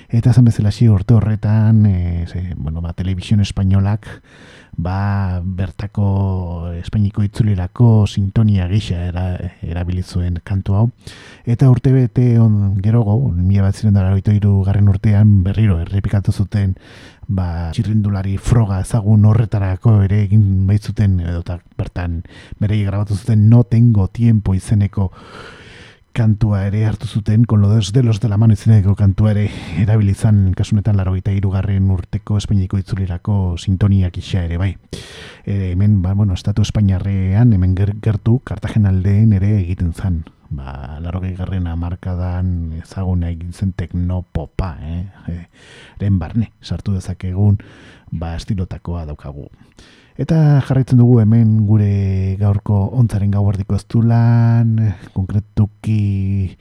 eta 0.09 0.33
zan 0.33 0.45
bezala 0.45 0.71
urte 0.91 1.13
horretan, 1.13 1.85
e, 1.85 2.25
ze, 2.27 2.53
bueno, 2.55 2.81
ba, 2.81 2.93
telebizion 2.93 3.39
espainolak, 3.39 4.07
ba, 4.77 5.41
bertako 5.41 6.71
espainiko 6.79 7.23
itzulirako 7.23 8.05
sintonia 8.07 8.67
gisa 8.67 9.05
era, 9.07 9.25
erabilizuen 9.63 10.41
kantu 10.43 10.75
hau. 10.75 10.85
Eta 11.45 11.69
urte 11.71 11.93
bete 11.95 12.39
on, 12.39 12.77
gerogo, 12.83 13.17
mila 13.31 13.69
bat 13.69 13.75
ziren 13.75 13.95
garren 13.95 14.89
urtean 14.89 15.43
berriro 15.43 15.79
errepikatu 15.79 16.31
zuten 16.31 16.75
ba, 17.27 17.71
txirrindulari 17.73 18.37
froga 18.37 18.79
ezagun 18.83 19.25
horretarako 19.25 19.99
ere 20.05 20.21
egin 20.25 20.65
baitzuten 20.67 21.19
edo 21.25 21.43
bertan 21.77 22.21
berei 22.59 22.83
grabatu 22.85 23.15
zuten 23.15 23.49
no 23.49 23.63
tengo 23.63 24.07
tiempo 24.07 24.53
izeneko 24.53 25.11
kantua 26.15 26.63
ere 26.65 26.85
hartu 26.87 27.07
zuten, 27.07 27.43
con 27.43 27.61
lo 27.61 27.67
de 27.67 28.01
los 28.01 28.21
de 28.21 28.29
la 28.29 28.37
mano 28.37 28.53
izeneko 28.53 28.95
kantua 28.95 29.31
ere 29.31 29.49
erabilizan 29.77 30.53
kasunetan 30.55 30.95
laro 30.95 31.13
gita 31.13 31.33
irugarren 31.35 31.91
urteko 31.91 32.37
espainiko 32.39 32.79
itzulirako 32.79 33.57
sintoniak 33.59 34.15
isa 34.17 34.45
ere, 34.47 34.57
bai. 34.57 34.77
E, 35.43 35.73
hemen, 35.73 36.01
ba, 36.01 36.13
bueno, 36.13 36.33
estatu 36.33 36.63
espainiarrean, 36.63 37.51
hemen 37.51 37.75
gertu, 37.75 38.39
kartagen 38.47 38.87
aldeen 38.87 39.35
ere 39.35 39.57
egiten 39.59 39.91
zan. 39.91 40.23
Ba, 40.55 41.01
laro 41.03 41.19
garren 41.19 41.67
amarkadan 41.67 42.79
ezaguna 42.79 43.29
egin 43.35 43.51
zen 43.51 43.75
teknopopa, 43.75 44.71
eh? 44.87 45.03
E, 45.27 45.37
eren 45.99 46.17
barne, 46.17 46.53
sartu 46.61 46.95
dezakegun, 46.95 47.59
ba, 48.11 48.37
estilotakoa 48.39 49.03
daukagu. 49.11 49.49
Eta 50.15 50.61
jarraitzen 50.63 50.95
dugu 51.01 51.17
hemen 51.19 51.65
gure 51.67 52.37
gaurko 52.39 52.77
ontzaren 52.95 53.33
gauardiko 53.33 53.75
ez 53.75 53.83
du 53.91 53.99
lan, 53.99 54.77
konkretuki 55.11 56.55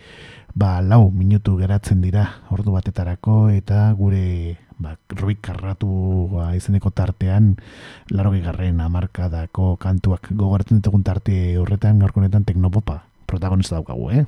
ba, 0.58 0.80
lau 0.82 1.12
minutu 1.14 1.54
geratzen 1.60 2.02
dira 2.02 2.24
ordu 2.50 2.74
batetarako 2.74 3.36
eta 3.54 3.92
gure 3.94 4.58
ba, 4.82 4.96
ruik 5.22 5.38
karratu 5.46 5.86
ba, 6.32 6.50
izeneko 6.58 6.90
tartean 6.90 7.54
laro 8.10 8.34
garren 8.42 8.82
amarkadako 8.82 9.76
kantuak 9.78 10.32
gogoratzen 10.34 10.82
ditugun 10.82 11.06
tarte 11.06 11.54
horretan 11.54 12.02
gaurko 12.02 12.24
honetan 12.24 12.42
teknopopa 12.42 13.04
protagonista 13.30 13.78
daukagu, 13.78 14.10
eh? 14.10 14.26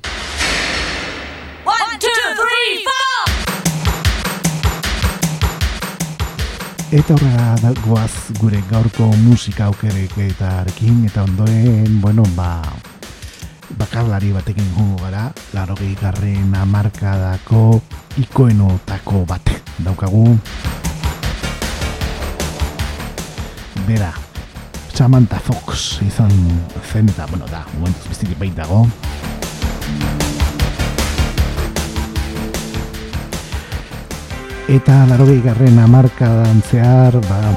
Eta 6.94 7.16
horrega 7.16 7.56
dagoaz 7.58 8.30
gure 8.38 8.60
gaurko 8.70 9.08
musika 9.24 9.64
aukerek 9.66 10.12
eta 10.22 11.24
ondoen, 11.24 12.00
bueno, 12.00 12.22
ba, 12.36 12.62
bakarlari 13.76 14.30
batekin 14.30 14.68
jungo 14.76 15.02
gara, 15.02 15.32
laro 15.52 15.74
garren 16.00 16.54
amarkadako 16.54 17.82
ikoenotako 18.16 19.24
bat 19.26 19.50
daukagu. 19.78 20.38
Bera, 23.88 24.12
Samantha 24.94 25.40
Fox 25.40 25.98
izan 26.06 26.30
zen 26.92 27.08
eta, 27.08 27.26
bueno, 27.26 27.46
da, 27.50 27.66
momentuz 27.74 28.06
biztik 28.06 28.38
baitago. 28.38 28.86
Eta 34.66 35.06
laro 35.06 35.26
garren 35.44 35.78
amarka 35.78 36.26
zehar, 36.66 37.14
ba, 37.28 37.54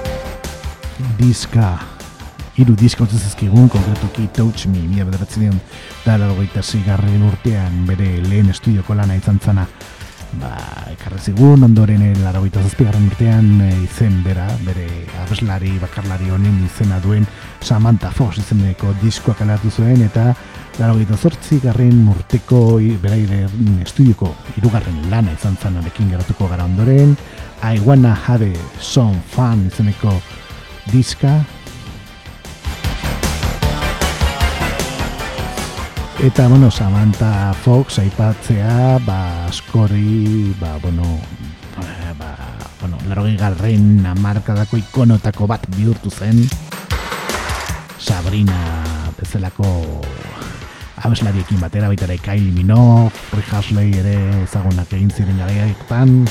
diska, 1.17 1.79
hiru 2.53 2.75
diska 2.77 3.01
utzez 3.03 3.23
ezkigun, 3.25 3.65
konkretuki 3.67 4.27
Touch 4.31 4.67
Me, 4.67 4.83
mila 4.85 5.07
bederatzen 5.07 5.57
da 6.05 6.19
laro 6.21 6.35
garren 6.85 7.23
urtean 7.23 7.87
bere 7.87 8.21
lehen 8.21 8.51
estudioko 8.51 8.93
lana 8.93 9.15
izan 9.15 9.39
zana, 9.39 9.65
ba, 10.37 10.53
ekarrezigun, 10.93 11.63
ondoren 11.63 12.05
laro 12.21 12.45
zazpigarren 12.45 13.07
urtean 13.07 13.59
e, 13.59 13.73
izen 13.83 14.21
bera, 14.23 14.45
bere 14.61 14.87
abeslari, 15.25 15.79
bakarlari 15.79 16.29
honen 16.29 16.63
izena 16.63 16.99
duen 16.99 17.25
Samantha 17.59 18.11
Fox 18.11 18.37
izeneko 18.37 18.93
diskoak 19.01 19.41
alertu 19.41 19.71
zuen, 19.71 20.03
eta 20.03 20.35
Laro 20.79 20.95
zortzi 21.17 21.57
garren 21.59 22.05
urteko 22.07 22.79
beraire 23.03 23.41
estudioko 23.83 24.29
irugarren 24.55 25.09
lana 25.11 25.33
izan 25.35 25.57
zanarekin 25.59 26.07
geratuko 26.07 26.47
gara 26.47 26.63
ondoren. 26.63 27.17
I 27.61 27.81
wanna 27.83 28.13
have 28.15 28.47
some 28.79 29.19
fun 29.27 29.67
izeneko 29.67 30.13
diska. 30.89 31.43
Eta, 36.23 36.47
bueno, 36.47 36.71
Samantha 36.71 37.53
Fox 37.53 37.99
aipatzea, 37.99 38.99
ba, 39.05 39.47
askori, 39.47 40.55
ba, 40.61 40.77
bueno, 40.81 41.19
ba, 42.19 42.35
bueno, 42.79 42.97
laro 43.09 43.27
garren 43.37 44.05
amarkadako 44.05 44.77
ikonotako 44.77 45.47
bat 45.47 45.67
bihurtu 45.75 46.09
zen. 46.09 46.47
Sabrina 47.99 49.11
bezalako 49.19 49.99
abeslariekin 51.03 51.59
batera 51.61 51.87
baita 51.87 52.05
ere 52.07 52.17
Kylie 52.17 52.51
Minogue, 52.51 53.11
Rick 53.35 53.53
Ashley 53.53 53.93
ere 53.99 54.15
ezagunak 54.43 54.91
egin 54.93 55.11
ziren 55.11 55.37
garaiaetan. 55.39 56.25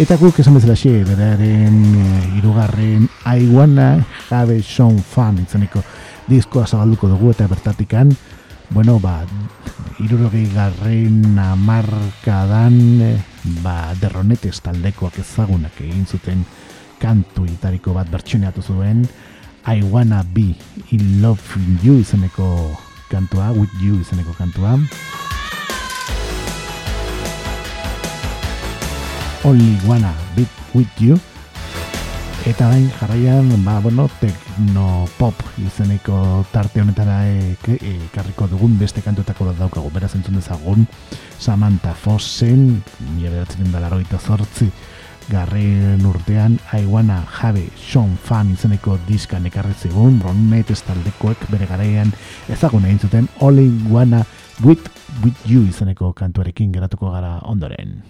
Eta 0.00 0.16
guk 0.18 0.40
esan 0.42 0.56
bezala 0.56 0.74
xe, 0.74 1.04
beraren 1.06 1.76
e, 1.94 2.06
irugarren 2.40 3.04
I 3.30 3.46
wanna 3.46 4.04
have 4.30 4.56
some 4.66 4.98
fun 4.98 5.38
itzeniko 5.38 5.84
diskoa 6.26 6.66
zabalduko 6.66 7.08
dugu 7.12 7.30
eta 7.30 7.46
bertatikan, 7.46 8.10
bueno, 8.74 8.96
ba, 8.98 9.20
irurogei 10.02 10.48
garren 10.54 11.38
amarkadan, 11.38 12.80
e, 13.06 13.12
ba, 13.62 13.92
derronetes 14.00 14.58
taldekoak 14.64 15.20
ezagunak 15.22 15.78
egin 15.84 16.08
zuten 16.08 16.42
kantu 16.98 17.44
itariko 17.46 17.94
bat 17.94 18.10
bertxuneatu 18.10 18.64
zuen, 18.64 19.04
I 19.66 19.84
wanna 19.84 20.24
be 20.34 20.56
in 20.90 21.22
love 21.22 21.40
with 21.54 21.86
you 21.86 22.00
izeneko 22.02 22.74
kantua, 23.14 23.52
With 23.54 23.70
You 23.80 24.00
izeneko 24.02 24.34
kantua. 24.34 24.74
Only 29.44 29.78
Wanna 29.86 30.10
Be 30.34 30.46
With 30.74 30.98
You. 30.98 31.20
Eta 32.44 32.66
bain 32.68 32.90
jarraian, 32.98 33.46
ba, 33.64 33.78
bueno, 33.80 34.08
tekno 34.20 35.06
pop 35.16 35.38
izeneko 35.62 36.44
tarte 36.52 36.82
honetara 36.82 37.22
ekarriko 37.24 38.48
dugun 38.50 38.74
beste 38.78 39.00
kantuetako 39.00 39.46
bat 39.48 39.62
daukagu. 39.62 39.92
Beraz 39.94 40.12
entzun 40.18 40.36
dezagun, 40.36 40.84
Samantha 41.38 41.94
Fossen, 41.94 42.82
mila 43.14 43.30
beratzen 43.30 43.72
da 43.72 43.80
laroita 43.80 44.18
zortzi, 44.18 44.68
garren 45.30 46.04
urtean 46.06 46.58
wanna 46.88 47.20
have 47.40 47.62
Sean 47.76 48.16
Fan 48.16 48.52
izeneko 48.52 48.98
diska 49.08 49.38
nekarri 49.38 49.74
zigun. 49.74 50.20
Ronet 50.20 50.70
estaldekoek 50.70 51.48
bere 51.50 51.66
garaian 51.66 52.12
ezagun 52.48 52.84
egin 52.84 52.98
zuten 52.98 53.28
Only 53.40 53.70
wanna 53.90 54.24
with, 54.64 54.88
with 55.22 55.36
you 55.46 55.62
izeneko 55.68 56.12
kantuarekin 56.12 56.72
geratuko 56.72 57.10
gara 57.10 57.38
ondoren 57.42 58.02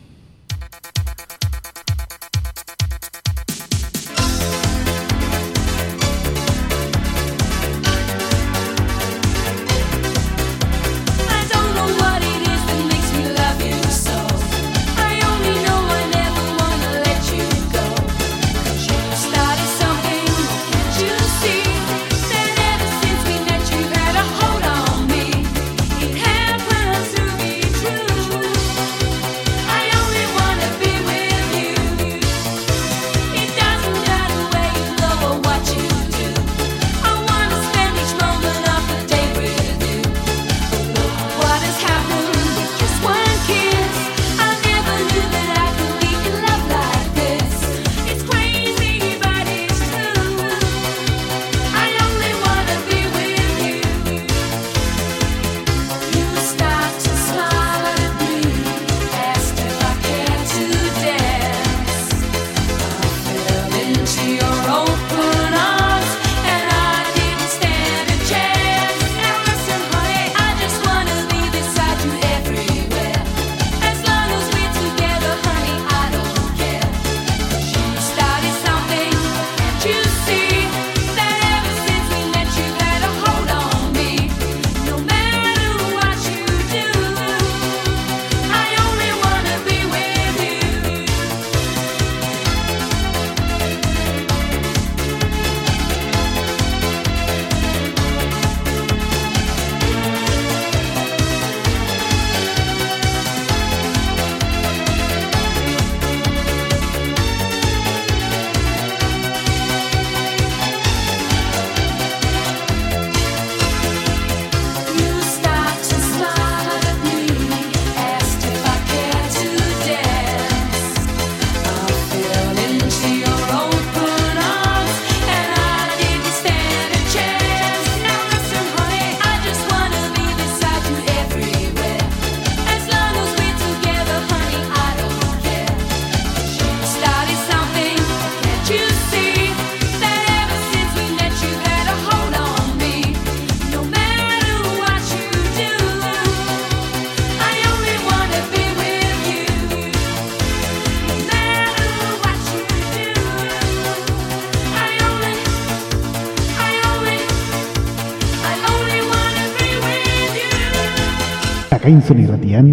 Zakainzon 161.94 162.18
irratian, 162.24 162.68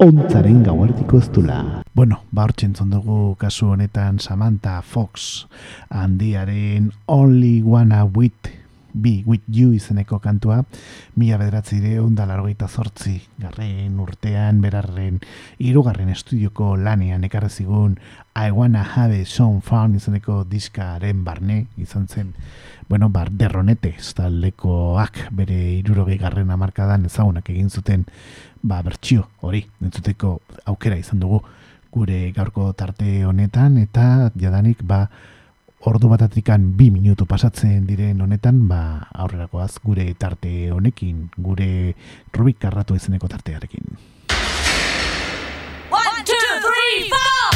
ontzaren 0.00 0.62
gauartiko 0.64 1.18
ez. 1.20 1.28
Bueno, 1.92 2.22
ba 2.32 2.46
hortxen 2.46 2.72
dugu 2.88 3.34
kasu 3.36 3.66
honetan 3.74 4.18
Samantha 4.18 4.80
Fox 4.80 5.44
handiaren 5.90 6.90
Only 7.06 7.60
Wanna 7.60 8.06
With 8.06 8.55
Be 8.96 9.22
With 9.26 9.44
You 9.52 9.74
izeneko 9.76 10.18
kantua, 10.24 10.62
mila 11.20 11.36
bederatzi 11.36 11.82
deun 11.82 12.14
da 12.16 12.24
largoita 12.26 12.68
zortzi, 12.68 13.18
garren 13.38 13.98
urtean, 14.00 14.62
berarren, 14.64 15.20
irugarren 15.60 16.08
estudioko 16.14 16.74
lanean 16.80 17.24
ekarrezigun 17.28 17.98
I 18.34 18.50
Wanna 18.50 18.82
Have 18.96 19.24
Some 19.26 19.60
Fun 19.60 19.94
izeneko 20.00 20.44
diskaren 20.48 21.22
barne, 21.24 21.66
izan 21.76 22.08
zen, 22.08 22.32
bueno, 22.88 23.10
bar, 23.10 23.30
derronete, 23.30 23.94
ez 23.98 24.14
lekoak 24.16 25.28
bere 25.30 25.60
irurogei 25.76 26.16
garren 26.18 26.50
amarkadan 26.50 27.04
ezagunak 27.04 27.50
egin 27.50 27.70
zuten, 27.70 28.06
ba, 28.62 28.80
bertxio, 28.82 29.28
hori, 29.40 29.66
entzuteko 29.84 30.40
aukera 30.64 30.96
izan 30.96 31.20
dugu 31.20 31.42
gure 31.92 32.32
gaurko 32.32 32.72
tarte 32.72 33.24
honetan, 33.24 33.78
eta 33.78 34.30
jadanik, 34.36 34.82
ba, 34.82 35.06
ordu 35.86 36.08
batatikan 36.10 36.74
bi 36.74 36.90
minutu 36.90 37.28
pasatzen 37.30 37.84
diren 37.86 38.18
honetan, 38.20 38.58
ba, 38.66 39.06
aurrerakoaz 39.22 39.78
gure 39.84 40.08
tarte 40.18 40.72
honekin, 40.74 41.28
gure 41.38 41.94
rubik 42.34 42.58
karratu 42.58 42.98
izeneko 42.98 43.30
tartearekin. 43.30 43.86
One, 45.94 46.24
two, 46.26 46.58
three, 46.66 47.06
four! 47.06 47.54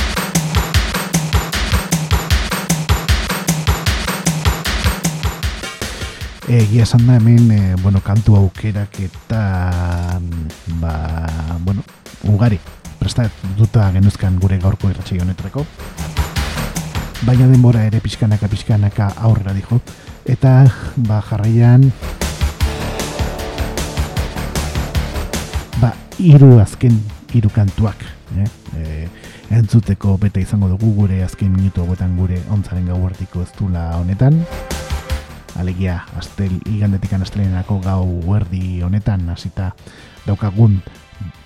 Egia 6.51 6.87
esan 6.87 7.07
da 7.07 7.19
hemen, 7.19 7.51
e, 7.51 7.75
bueno, 7.83 7.99
kantu 7.99 8.39
aukerak 8.39 9.03
eta, 9.11 9.43
ba, 10.79 10.95
bueno, 11.67 11.83
ugari, 12.31 12.63
presta 13.03 13.27
duta 13.59 13.91
genuzkan 13.91 14.39
gure 14.39 14.63
gaurko 14.63 14.95
irratxai 14.95 15.19
honetreko. 15.19 15.67
Baina 17.27 17.47
denbora 17.47 17.85
ere 17.85 18.01
pixkanaka 18.01 18.49
pixkanaka 18.49 19.11
aurrera 19.21 19.53
dijo. 19.53 19.81
Eta, 20.25 20.65
ba, 20.97 21.21
jarraian, 21.25 21.85
ba, 25.81 25.93
iru 26.19 26.59
azken, 26.61 26.97
iru 27.37 27.51
kantuak, 27.53 28.05
eh? 28.41 28.49
E, 28.77 29.09
entzuteko 29.51 30.15
bete 30.23 30.41
izango 30.41 30.69
dugu 30.71 30.93
gure 30.95 31.23
azken 31.25 31.51
minutu 31.53 31.83
hauetan 31.83 32.15
gure 32.17 32.39
ontzaren 32.55 32.87
gau 32.87 33.01
hartiko 33.07 33.43
ez 33.43 33.51
honetan 33.61 34.45
alegia 35.59 36.05
astel 36.17 36.53
igandetik 36.71 37.13
anastelenerako 37.13 37.81
gau 37.83 38.37
erdi 38.37 38.81
honetan 38.83 39.29
hasita 39.29 39.75
daukagun 40.27 40.81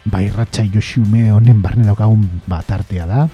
bai 0.04 0.28
ratxa 0.28 0.64
josume 0.68 1.30
honen 1.32 1.62
barne 1.62 1.84
daukagun 1.84 2.28
bat 2.46 2.70
artea 2.70 3.06
da 3.06 3.28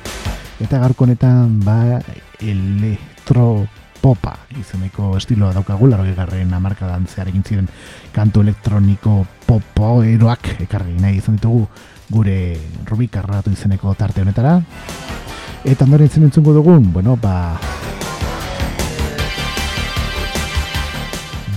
eta 0.60 0.78
garko 0.78 1.04
honetan 1.04 1.60
ba 1.64 2.00
elektro 2.42 3.66
popa 4.00 4.32
izeneko 4.56 5.12
estiloa 5.18 5.52
daukagu 5.52 5.90
laroi 5.90 6.14
garren 6.16 6.54
amarka 6.56 6.88
dantzearekin 6.88 7.44
ziren 7.44 7.68
kantu 8.12 8.40
elektroniko 8.46 9.26
popo 9.46 10.00
eroak 10.02 10.54
ekarri 10.64 10.96
nahi 11.00 11.20
izan 11.20 11.36
ditugu 11.36 11.66
gure 12.10 12.38
rubik 12.88 13.20
arratu 13.20 13.52
izeneko 13.52 13.94
tarte 13.94 14.24
honetara 14.24 14.56
eta 15.64 15.84
ondoren 15.84 16.08
zen 16.08 16.30
entzungo 16.30 16.56
dugun 16.56 16.92
bueno 16.92 17.16
ba 17.16 17.36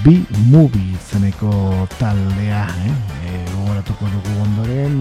B-Movie 0.03 0.97
zeneko 0.99 1.87
taldea, 1.95 2.67
eh? 2.83 2.91
E, 3.23 3.45
dugu 3.47 4.33
ondoren, 4.43 4.97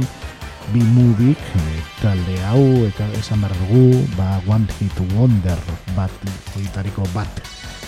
B-Movie 0.70 1.34
e, 1.34 1.64
talde 2.00 2.36
hau, 2.46 2.86
eta 2.86 3.08
esan 3.18 3.42
behar 3.42 3.56
dugu, 3.64 4.04
ba, 4.16 4.38
One 4.46 4.68
Hit 4.78 4.94
Wonder 5.16 5.58
bat, 5.96 6.12
horitariko 6.54 7.06
bat, 7.14 7.42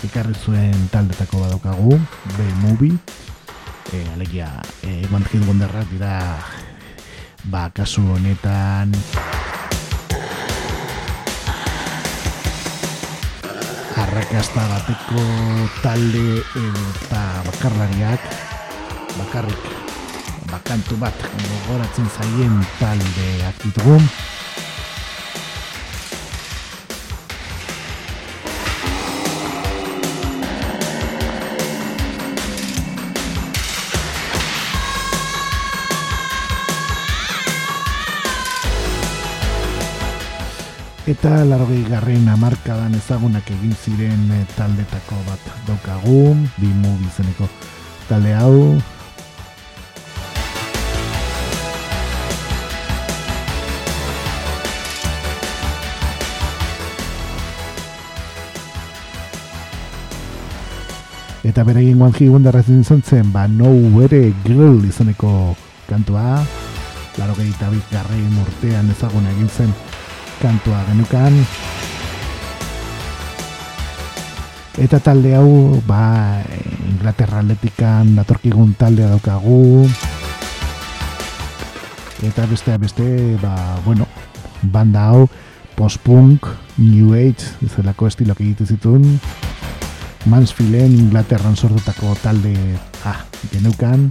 ikarri 0.04 0.34
zuen 0.34 0.88
taldetako 0.90 1.44
badaukagu, 1.44 1.94
B-Movie, 2.36 2.98
e, 3.94 4.02
alegia, 4.16 4.50
e, 4.82 5.06
One 5.14 5.24
Hit 5.30 5.46
Wonderrak 5.46 5.88
dira, 5.94 6.18
ba, 7.46 7.68
kasu 7.70 8.02
honetan, 8.16 8.92
arrakasta 13.94 14.66
bateko 14.72 15.22
talde 15.84 16.42
eta 16.58 17.22
bakarlariak 17.46 18.28
bakarrik 19.14 19.83
bakantu 20.54 20.94
bat 21.02 21.26
gogoratzen 21.34 22.08
zaien 22.14 22.56
taldeak 22.78 23.62
ditugu 23.66 23.98
eta 41.14 41.42
larogei 41.44 41.82
garren 41.84 42.30
amarkadan 42.32 42.94
ezagunak 42.96 43.50
egin 43.52 43.74
ziren 43.76 44.24
eh, 44.32 44.40
taldetako 44.56 45.20
bat 45.28 45.52
daukagu, 45.68 46.32
bi 46.56 46.72
mubi 46.80 47.12
zeneko 47.16 47.48
talde 48.08 48.34
hau. 48.40 48.93
Eta 61.44 61.60
beregin 61.60 61.98
guanji 62.00 62.30
gundarrazen 62.32 62.80
izan 62.80 63.02
zen, 63.04 63.28
ba, 63.32 63.44
no 63.44 63.68
bere 63.92 64.30
girl 64.46 64.78
izaneko 64.88 65.52
kantua, 65.84 66.38
laro 67.20 67.34
eta 67.44 67.68
garren 67.90 68.38
urtean 68.40 68.88
ezaguna 68.90 69.28
egin 69.36 69.50
zen, 69.52 69.74
kantua 70.40 70.80
genukan. 70.88 71.36
Eta 74.80 74.98
talde 75.04 75.36
hau 75.36 75.82
ba 75.86 76.40
Inglaterra 76.88 77.44
atletikan 77.44 78.16
datorkigun 78.16 78.72
talde 78.74 79.04
daukagu. 79.04 79.84
Eta 82.24 82.46
beste 82.48 82.78
beste 82.78 83.36
ba 83.42 83.54
bueno 83.84 84.08
banda 84.62 85.10
hau 85.12 85.28
post-punk, 85.76 86.48
new 86.78 87.12
age 87.14 87.52
zelako 87.68 88.08
estiloak 88.08 88.40
egitu 88.40 88.66
zituen 88.66 89.20
Mansfielden 90.26 90.94
Inglaterran 90.96 91.56
sortutako 91.56 92.14
talde 92.22 92.54
ah, 93.04 93.20
genukan 93.52 94.08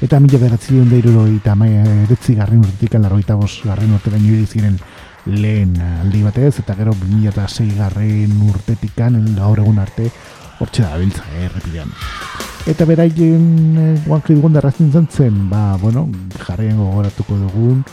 eta 0.00 0.20
mila 0.22 0.38
beratzi 0.38 0.76
duen 0.76 0.88
deiruro 0.88 1.26
eta 1.26 1.56
eretzi 1.64 2.34
garrin 2.38 2.62
urtetik 2.64 2.94
alarroita 2.94 3.34
bos 3.34 3.60
garrin 3.64 3.92
urte 3.94 4.10
baino 4.10 4.46
ziren 4.46 4.78
lehen 5.26 5.74
aldi 5.80 6.22
batez, 6.22 6.58
eta 6.60 6.74
gero 6.74 6.94
2006 6.96 7.76
garren 7.76 8.32
urtetik 8.48 8.96
gaur 8.96 9.58
egun 9.58 9.78
arte 9.78 10.10
hortxe 10.58 10.82
da 10.82 10.96
biltza, 10.96 11.24
eh, 11.36 11.44
errepidean. 11.46 11.90
Eta 12.66 12.84
beraien 12.84 13.76
eh, 13.78 14.10
One 14.10 14.22
Hit 14.26 14.42
Wonder 14.42 14.72
zen 14.72 15.48
ba, 15.50 15.76
bueno, 15.76 16.08
jarrien 16.46 16.76
gogoratuko 16.76 17.36
dugun, 17.36 17.84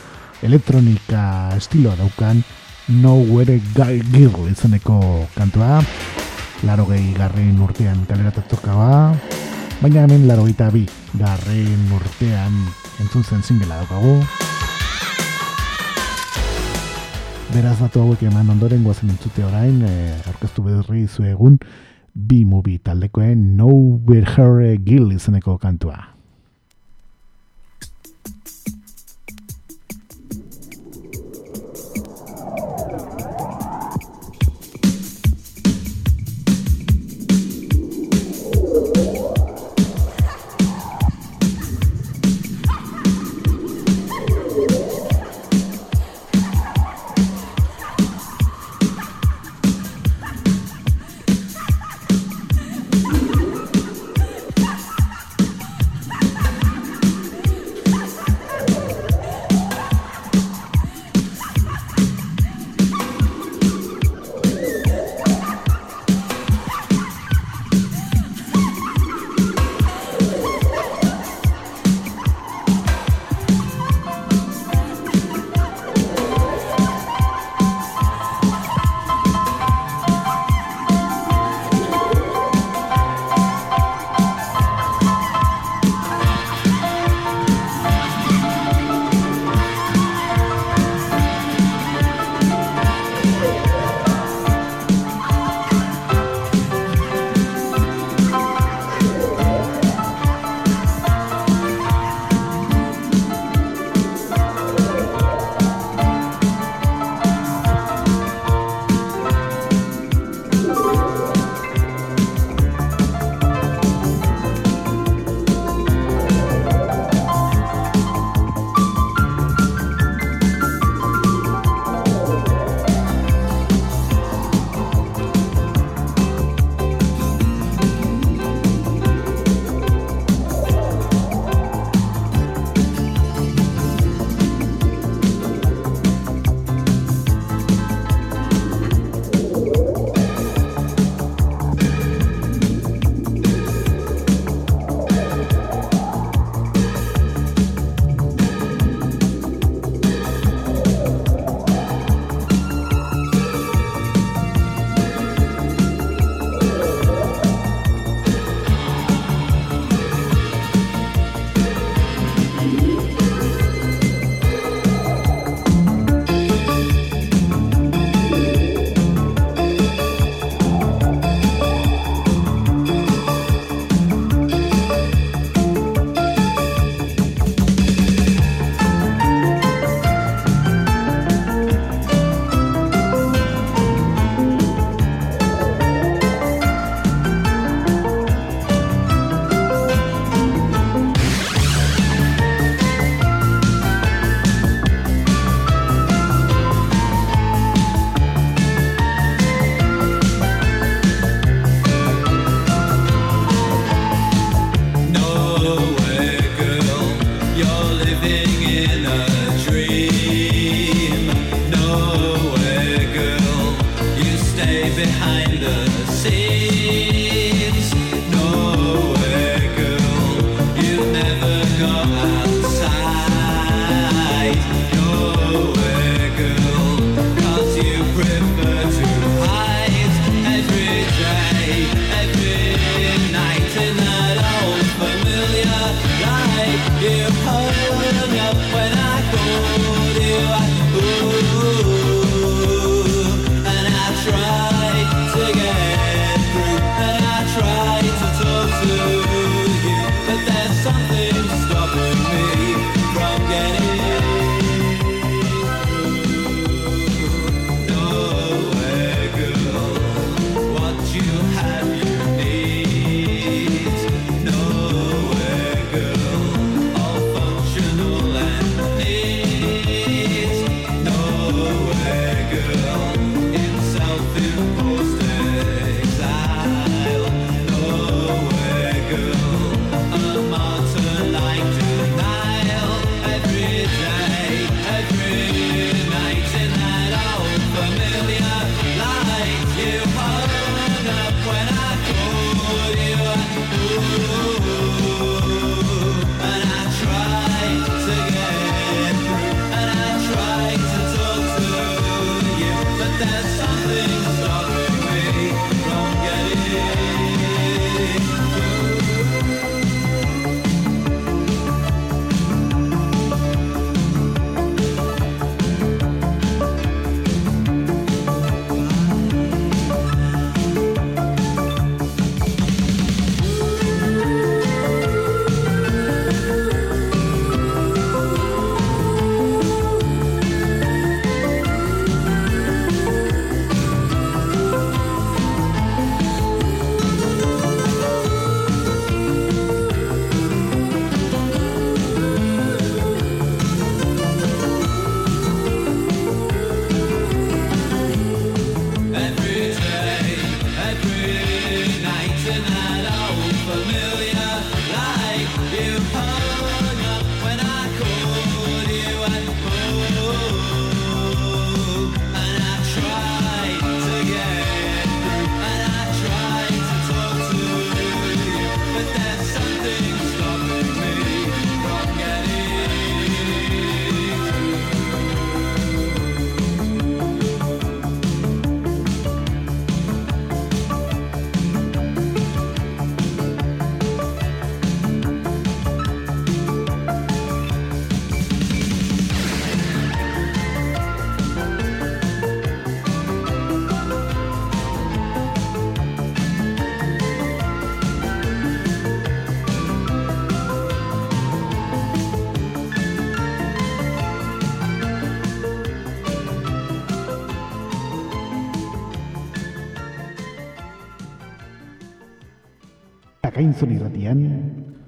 elektronika 0.41 1.55
estiloa 1.55 1.95
daukan, 1.95 2.43
No 2.87 3.15
Where 3.17 3.59
Gil 4.13 4.29
izaneko 4.45 5.25
kantua, 5.33 5.81
laro 6.61 6.85
gehi 6.85 7.15
garren 7.17 7.57
urtean 7.57 8.05
kaleratatuka 8.05 8.75
ba, 8.77 8.89
baina 9.81 10.03
hemen 10.05 10.27
laro 10.27 10.45
bi 10.45 10.85
garren 11.17 11.89
urtean 11.97 12.53
entzun 13.01 13.23
zen 13.23 13.41
zingela 13.41 13.81
daukagu. 13.81 14.21
Beraz 17.55 17.79
datu 17.79 18.01
hauek 18.01 18.21
eman 18.21 18.49
ondoren 18.53 18.83
guazen 18.83 19.09
entzute 19.09 19.43
orain, 19.43 19.81
e, 19.81 20.13
orkestu 20.29 20.61
berri 20.61 21.07
zu 21.07 21.23
egun, 21.23 21.57
bi 22.13 22.45
movie 22.45 22.77
taldekoen 22.77 23.57
No 23.57 23.97
Berhere 23.97 24.77
Gil 24.77 25.11
izeneko 25.11 25.57
kantua. 25.57 26.14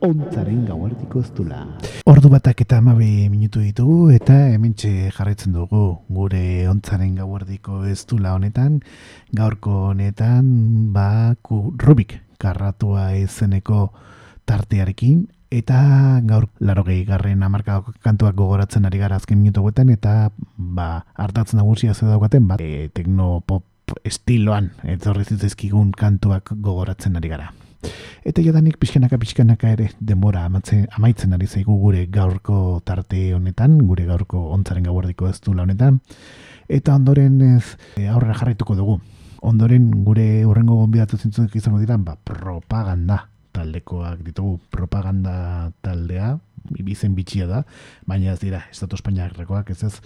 Ontzaren 0.08 0.64
gauardiko 0.68 1.20
ez 1.20 1.32
dula. 1.36 1.60
Ordu 2.08 2.30
batak 2.32 2.62
eta 2.64 2.80
amabe 2.80 3.28
minutu 3.32 3.60
ditugu 3.60 4.12
eta 4.16 4.36
hementxe 4.54 5.12
jarraitzen 5.12 5.56
dugu 5.56 6.00
gure 6.08 6.44
ontzaren 6.72 7.16
gauardiko 7.20 7.84
ez 7.86 8.06
dula 8.08 8.34
honetan. 8.38 8.80
Gaurko 9.36 9.90
honetan, 9.92 10.48
ba, 10.94 11.36
Rubik 11.84 12.20
karratua 12.40 13.12
ezeneko 13.18 13.92
tartearekin 14.48 15.28
eta 15.52 16.20
gaur 16.28 16.48
laro 16.60 16.84
gehi 16.88 17.06
garren 17.08 17.44
amarkadako 17.44 17.94
kantuak 18.04 18.36
gogoratzen 18.36 18.86
ari 18.86 19.00
gara 19.00 19.16
azken 19.16 19.40
minutu 19.42 19.64
guetan 19.64 19.90
eta 19.90 20.32
ba, 20.58 21.06
hartatzen 21.16 21.60
nagusia 21.60 21.94
ze 21.94 22.06
daukaten, 22.06 22.48
ba, 22.48 22.58
e, 22.60 22.90
teknopop 22.94 23.64
estiloan, 24.04 24.72
ez 24.84 25.00
horrezizkigun 25.08 25.92
kantuak 25.92 26.52
gogoratzen 26.52 27.16
ari 27.16 27.32
gara. 27.32 27.54
Eta 28.28 28.44
jadanik 28.44 28.78
pixkanaka 28.82 29.18
pixkanaka 29.22 29.70
ere 29.76 29.90
denbora 30.00 30.46
amatzen, 30.46 30.88
amaitzen 30.98 31.34
ari 31.34 31.48
zaigu 31.48 31.78
gure 31.80 32.06
gaurko 32.12 32.82
tarte 32.86 33.34
honetan, 33.36 33.78
gure 33.88 34.06
gaurko 34.06 34.50
ontzaren 34.56 34.84
gauardiko 34.84 35.30
ez 35.30 35.40
du 35.42 35.52
honetan. 35.52 36.02
Eta 36.68 36.96
ondoren 36.96 37.40
ez 37.42 37.78
e, 37.96 38.08
aurrera 38.08 38.36
jarraituko 38.36 38.76
dugu. 38.76 39.00
Ondoren 39.42 39.90
gure 40.04 40.46
urrengo 40.46 40.76
gonbidatu 40.82 41.18
zintzuk 41.18 41.56
izango 41.56 41.80
dira, 41.80 41.98
ba, 41.98 42.18
propaganda 42.24 43.28
taldekoak 43.56 44.24
ditugu. 44.26 44.60
Propaganda 44.74 45.72
taldea, 45.82 46.36
ibizen 46.76 47.16
bitxia 47.16 47.48
da, 47.48 47.64
baina 48.06 48.34
ez 48.34 48.42
dira, 48.42 48.66
Estatu 48.72 48.98
Espainiak 49.00 49.38
ez 49.70 49.84
ez, 49.84 50.02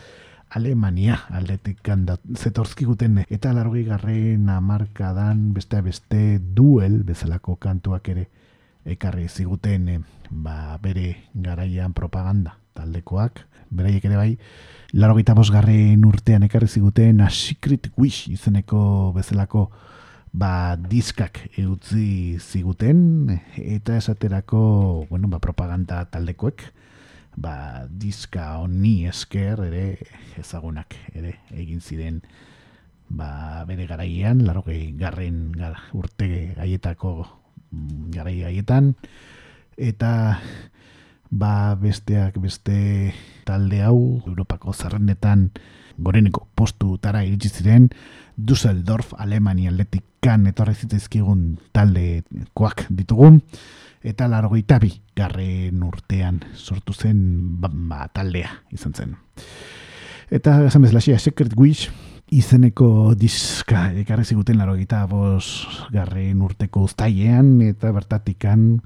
Alemania 0.51 1.15
aldetik 1.31 1.87
zetorzkiguten 2.35 3.21
eta 3.29 3.53
largoi 3.55 3.85
garren 3.87 4.49
amarkadan 4.51 5.53
beste 5.55 5.79
beste 5.81 6.39
duel 6.39 7.03
bezalako 7.07 7.55
kantuak 7.55 8.09
ere 8.11 8.27
ekarri 8.85 9.29
ziguten 9.29 9.87
eh, 9.89 9.99
ba, 10.29 10.77
bere 10.81 11.29
garaian 11.33 11.93
propaganda 11.93 12.57
taldekoak. 12.73 13.45
Beraiek 13.71 14.03
ere 14.05 14.17
bai 14.17 14.37
largoita 14.91 15.33
garren 15.51 16.03
urtean 16.03 16.43
ekarri 16.43 16.67
ziguten 16.67 17.21
a 17.21 17.29
secret 17.29 17.87
wish 17.97 18.27
izeneko 18.27 19.13
bezalako 19.15 19.69
ba, 20.33 20.75
diskak 20.75 21.39
eutzi 21.57 22.37
ziguten 22.39 23.39
eta 23.55 23.95
esaterako 23.95 25.07
bueno, 25.09 25.29
ba, 25.29 25.39
propaganda 25.39 26.03
taldekoek 26.05 26.80
ba, 27.35 27.87
diska 27.87 28.57
honi 28.61 29.07
esker 29.07 29.61
ere 29.67 29.97
ezagunak 30.39 30.95
ere 31.13 31.37
egin 31.51 31.81
ziren. 31.81 32.21
Ba, 33.11 33.65
bere 33.67 33.87
garaian, 33.87 34.45
laro 34.47 34.63
garren 34.65 35.51
gara, 35.51 35.81
urte 35.93 36.53
gaietako 36.55 37.27
mm, 37.71 38.11
garai 38.15 38.39
gaietan 38.39 38.95
eta 39.75 40.39
ba, 41.29 41.75
besteak 41.75 42.37
beste 42.39 43.13
talde 43.43 43.81
hau 43.83 44.21
Europako 44.27 44.73
zerrendetan 44.73 45.49
goreneko 45.97 46.47
postu 46.55 46.97
tara 46.97 47.23
iritsi 47.23 47.49
ziren. 47.49 47.89
Düsseldorf, 48.37 49.13
Alemania 49.17 49.69
atletik 49.69 50.03
kan 50.21 50.47
etorri 50.47 50.73
zitezkigun 50.75 51.57
talde 51.73 52.23
koak 52.53 52.85
ditugun 52.89 53.41
eta 54.03 54.27
largoita 54.27 54.79
bi 54.81 54.91
garren 55.15 55.83
urtean 55.85 56.41
sortu 56.55 56.93
zen 56.93 57.59
ba, 57.61 57.69
ba, 57.71 58.07
taldea 58.13 58.49
izan 58.73 58.93
zen. 58.93 59.15
Eta 60.31 60.61
esan 60.65 60.81
bezala 60.81 61.19
Secret 61.19 61.53
Wish 61.57 61.91
izeneko 62.31 63.13
diska 63.19 63.89
ekarri 63.99 64.23
ziguten 64.23 64.57
largoita 64.61 65.03
bos 65.11 65.67
garren 65.91 66.41
urteko 66.41 66.85
uztailean 66.87 67.59
eta 67.65 67.91
bertatikan 67.91 68.79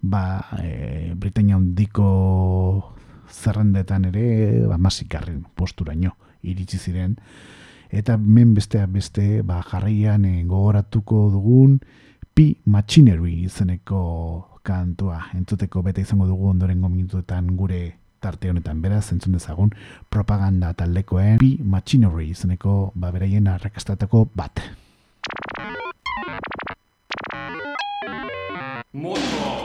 ba, 0.00 0.46
e, 0.62 1.12
Britania 1.18 1.56
hondiko 1.58 2.94
zerrendetan 3.28 4.06
ere 4.12 4.62
ba, 4.68 4.78
garren 5.10 5.44
posturaino 5.54 6.14
iritsi 6.42 6.78
ziren 6.78 7.16
eta 7.90 8.16
men 8.16 8.54
bestea 8.54 8.86
beste 8.86 9.42
ba, 9.42 9.60
jarraian 9.62 10.24
e, 10.24 10.44
gogoratuko 10.44 11.30
dugun 11.34 11.80
P 12.34 12.62
Machinery 12.64 13.44
izeneko 13.44 14.53
kantua 14.64 15.20
entzuteko 15.36 15.82
bete 15.84 16.00
izango 16.00 16.26
dugu 16.26 16.48
ondorengo 16.48 16.88
minutuetan 16.88 17.52
gure 17.58 17.82
tarte 18.24 18.48
honetan 18.50 18.80
beraz 18.80 19.10
entzun 19.12 19.36
dezagun 19.36 19.74
propaganda 20.10 20.72
taldekoen 20.72 21.36
P 21.42 21.50
Machinery 21.74 22.30
izeneko 22.32 22.92
ba 22.94 23.12
beraien 23.12 23.50
arrakastatako 23.52 24.24
bat. 24.34 24.64
Motor 28.94 29.63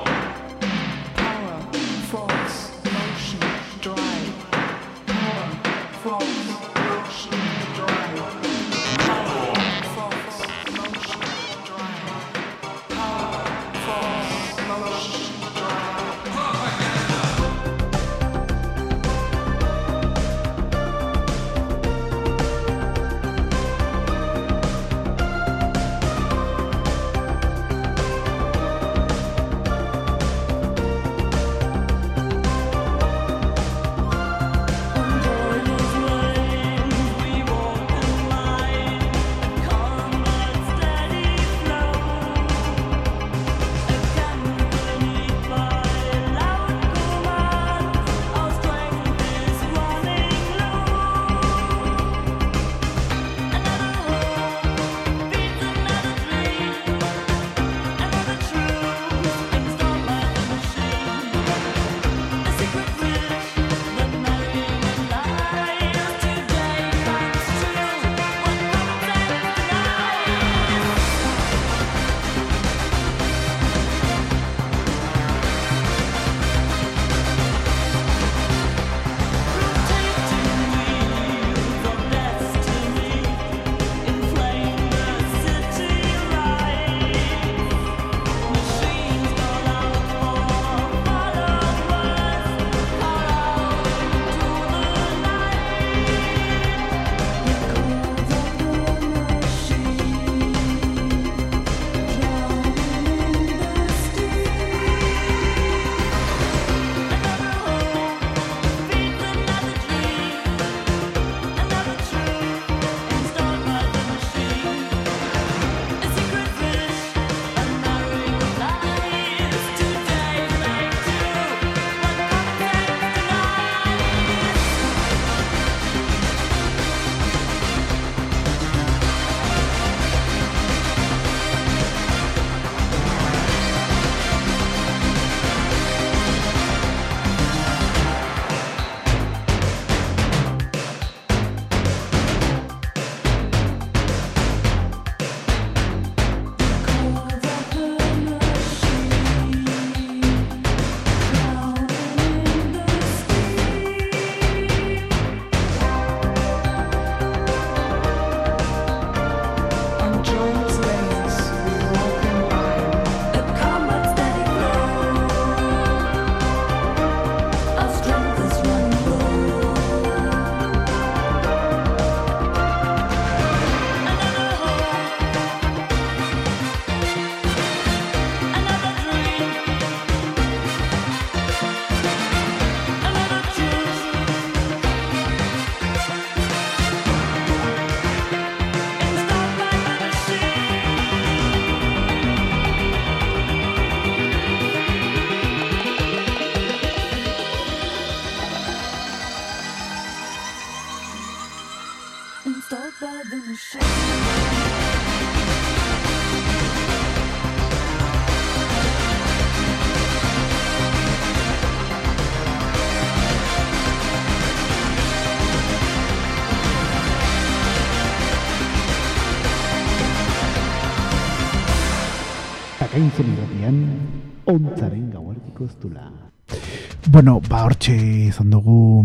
Bueno, 227.20 227.42
ba 227.52 227.66
hortxe 227.68 227.92
izan 228.30 228.48
dugu 228.48 229.04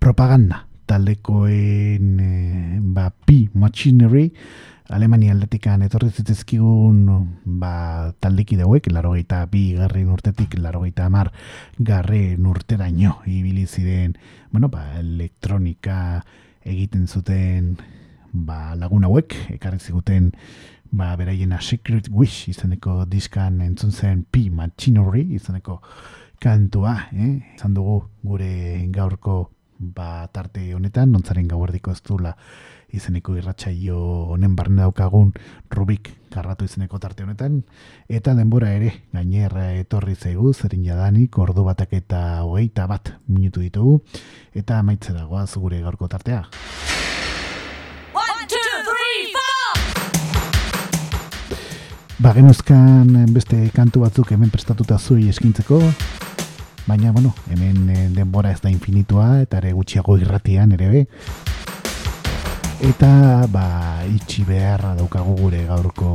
propaganda 0.00 0.62
taldekoen 0.88 2.14
e, 2.16 2.78
ba, 2.80 3.10
P 3.12 3.50
Machinery. 3.52 4.30
Alemania 4.88 5.34
aldetikan 5.34 5.84
etorri 5.84 6.08
zitezkigun 6.08 7.02
ba, 7.44 8.14
taldeki 8.24 8.56
dauek, 8.56 8.88
laro 8.88 9.12
bi 9.50 9.74
garren 9.76 10.08
urtetik, 10.08 10.56
laro 10.56 10.80
gaita 10.80 11.04
amar 11.04 11.30
garren 11.76 12.46
urteraino 12.46 13.18
ibili 13.26 13.66
ziren, 13.66 14.16
bueno, 14.50 14.70
ba, 14.70 14.96
elektronika 14.98 16.24
egiten 16.64 17.06
zuten 17.06 17.76
ba, 18.32 18.74
lagun 18.74 19.04
hauek, 19.04 19.36
ekarri 19.50 19.78
ziguten 19.78 20.32
ba, 20.90 21.14
beraien 21.16 21.52
a 21.52 21.60
Secret 21.60 22.08
Wish 22.08 22.48
izeneko 22.48 23.04
diskan 23.04 23.60
entzun 23.60 23.92
zen 23.92 24.24
P 24.24 24.48
Machinery 24.48 25.34
izeneko 25.34 25.82
kantua, 26.42 27.06
eh? 27.14 27.38
izan 27.54 27.74
dugu 27.74 28.00
gure 28.26 28.88
gaurko 28.90 29.52
ba, 29.78 30.26
tarte 30.34 30.64
honetan, 30.74 31.12
nontzaren 31.14 31.46
gauardiko 31.46 31.94
ez 31.94 32.00
dula 32.02 32.34
izeneko 32.92 33.36
irratsaio 33.38 33.98
honen 34.34 34.56
barne 34.58 34.82
daukagun 34.82 35.30
Rubik 35.70 36.10
karratu 36.34 36.66
izeneko 36.66 36.98
tarte 36.98 37.22
honetan, 37.22 37.60
eta 38.08 38.34
denbora 38.34 38.72
ere, 38.74 38.90
gainerra 39.14 39.70
etorri 39.78 40.16
zaigu, 40.16 40.52
zerin 40.52 40.84
jadanik, 40.88 41.38
ordu 41.38 41.64
batak 41.68 41.94
eta 42.00 42.42
hogeita 42.42 42.88
bat 42.90 43.14
minutu 43.28 43.62
ditugu, 43.62 44.00
eta 44.54 44.80
amaitze 44.82 45.14
dagoaz 45.14 45.52
gure 45.54 45.80
gaurko 45.84 46.08
tartea. 46.08 46.42
Ba, 52.22 52.30
genuzkan 52.36 53.08
beste 53.34 53.56
kantu 53.74 54.04
batzuk 54.04 54.28
hemen 54.30 54.50
prestatuta 54.52 54.94
zui 54.94 55.24
eskintzeko, 55.26 55.80
baina, 56.86 57.10
bueno, 57.10 57.32
hemen 57.50 57.88
eh, 57.90 58.04
denbora 58.14 58.52
ez 58.54 58.60
da 58.62 58.70
infinitua, 58.70 59.40
eta 59.42 59.58
ere 59.58 59.72
gutxiago 59.74 60.14
irratian 60.20 60.70
ere 60.76 60.90
be. 60.92 61.02
Eta, 62.86 63.10
ba, 63.50 63.66
itxi 64.06 64.46
beharra 64.46 64.94
daukagu 65.00 65.34
gure 65.40 65.64
gaurko 65.66 66.12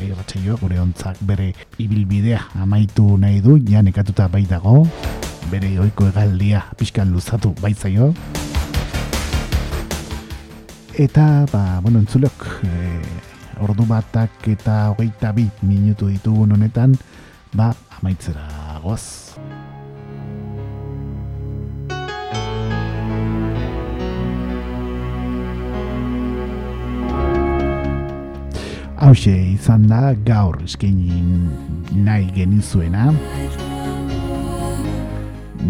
irratxeioa, 0.00 0.56
gure 0.62 0.80
ontzak 0.80 1.20
bere 1.28 1.52
ibilbidea 1.76 2.40
amaitu 2.64 3.18
nahi 3.20 3.44
du, 3.44 3.58
ja 3.68 3.84
nekatuta 3.84 4.30
bai 4.32 4.46
dago, 4.48 4.86
bere 5.52 5.74
oiko 5.84 6.08
egaldia 6.08 6.64
pixkan 6.80 7.12
luzatu 7.12 7.52
baitzaio. 7.60 8.14
Eta, 10.96 11.44
ba, 11.52 11.66
bueno, 11.84 12.00
entzulok, 12.00 12.48
e, 12.64 13.28
ordu 13.60 13.86
batak 13.88 14.48
eta 14.48 14.90
hogeita 14.92 15.32
bi 15.36 15.48
minutu 15.62 16.08
ditugun 16.08 16.56
honetan, 16.56 16.96
ba, 17.54 17.74
amaitzera 17.98 18.80
goaz. 18.82 19.30
hause 29.00 29.32
izan 29.32 29.86
da 29.88 30.12
gaur 30.28 30.58
eskaini 30.60 31.22
nahi 32.04 32.26
genizuena 32.36 33.06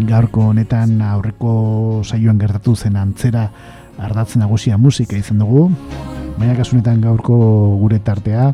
gaurko 0.09 0.49
honetan 0.51 0.97
aurreko 1.13 1.53
saioan 2.03 2.41
gertatu 2.41 2.75
zen 2.75 2.99
antzera 2.99 3.45
ardatzen 4.09 4.43
nagusia 4.43 4.77
musika 4.77 5.15
izan 5.15 5.39
dugu 5.39 5.69
baina 6.41 6.55
kasunetan 6.57 7.03
gaurko 7.03 7.35
gure 7.77 7.99
tartea 8.01 8.47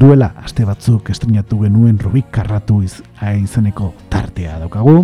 duela 0.00 0.30
aste 0.40 0.64
batzuk 0.64 1.10
estrenatu 1.12 1.58
genuen 1.60 1.98
Rubik 2.00 2.30
Karratu 2.32 2.78
iz, 2.84 3.02
izeneko 3.20 3.90
tartea 4.08 4.56
daukagu. 4.62 5.02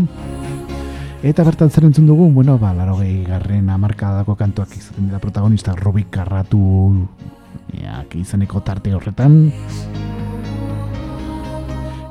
Eta 1.25 1.45
bertan 1.45 1.69
zer 1.69 1.85
entzun 1.89 2.07
dugu, 2.09 2.31
bueno, 2.33 2.57
ba, 2.61 2.73
laro 2.77 2.97
gehi 3.01 3.23
garren 3.29 3.69
amarkadako 3.73 4.37
kantuak 4.41 4.73
izaten 4.77 5.09
dira 5.09 5.21
protagonista 5.21 5.77
Rubik 5.77 6.09
Karratu 6.12 6.62
Eak 7.77 8.16
izaneko 8.21 8.61
tarte 8.65 8.95
horretan. 8.97 9.39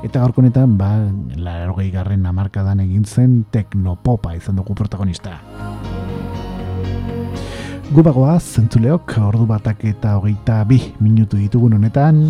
Eta 0.04 0.20
gaurko 0.20 0.42
honetan, 0.42 0.78
ba, 0.78 0.92
larogei 1.34 1.90
garren 1.90 2.26
amarkadan 2.26 2.86
egin 2.86 3.06
zen 3.06 3.42
teknopopa 3.50 4.34
izan 4.38 4.62
dugu 4.62 4.78
protagonista. 4.78 5.40
Gubagoaz, 7.92 8.56
zentzuleok, 8.56 9.12
ordu 9.20 9.44
batak 9.44 9.82
eta 9.84 10.14
hogeita 10.16 10.62
bi 10.64 10.78
minutu 11.04 11.36
ditugun 11.36 11.76
honetan. 11.76 12.22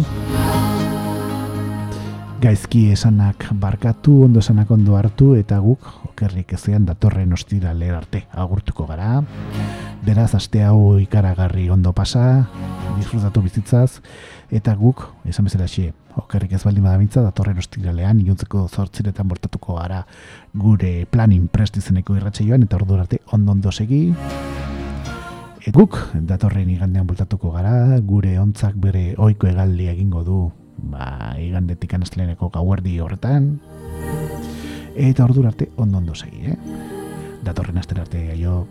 Gaizki 2.43 2.89
esanak 2.91 3.47
barkatu, 3.63 4.25
ondo 4.27 4.43
esanak 4.43 4.73
ondo 4.75 4.97
hartu, 4.99 5.31
eta 5.39 5.61
guk, 5.63 5.87
okerrik 6.11 6.57
ezean 6.59 6.85
datorren 6.89 7.33
ostira 7.33 7.71
arte 7.71 8.27
agurtuko 8.33 8.87
gara. 8.87 9.23
Beraz, 10.05 10.35
aste 10.35 10.65
hau 10.65 10.99
ikaragarri 10.99 11.71
ondo 11.71 11.93
pasa, 11.93 12.49
disfrutatu 12.99 13.41
bizitzaz, 13.41 14.01
eta 14.51 14.75
guk, 14.75 15.07
esan 15.25 15.45
bezala 15.45 15.69
xie, 15.69 15.95
okerrik 16.17 16.53
ez 16.53 16.65
baldin 16.65 16.85
badabintza, 16.85 17.23
datorren 17.23 17.59
ostiralean, 17.59 18.21
iluntzeko 18.21 18.67
zortziretan 18.69 19.29
bortatuko 19.29 19.79
gara 19.79 20.05
gure 20.53 21.07
planin 21.11 21.47
prest 21.49 21.77
izeneko 21.77 22.17
irratxe 22.17 22.45
joan, 22.45 22.67
eta 22.67 22.77
ordu 22.77 22.99
arte 22.99 23.23
ondo 23.33 23.53
ondo 23.53 23.73
segi. 23.73 24.11
Guk, 25.73 25.97
datorren 26.29 26.69
igandean 26.69 27.07
bortatuko 27.09 27.55
gara, 27.55 27.97
gure 28.05 28.35
ontzak 28.37 28.75
bere 28.77 29.15
oiko 29.17 29.49
egaldi 29.49 29.87
egingo 29.89 30.21
du, 30.27 30.41
ba, 30.93 31.33
igandetik 31.41 31.95
anazteleneko 31.97 32.51
gauerdi 32.53 32.99
horretan, 33.01 33.47
eta 34.93 35.25
ordu 35.25 35.47
arte 35.49 35.71
ondo 35.81 36.03
ondo 36.03 36.15
segi, 36.15 36.53
eh? 36.53 36.59
Datorren 37.45 37.81
astera 37.81 38.05
arte, 38.05 38.27
aio. 38.37 38.67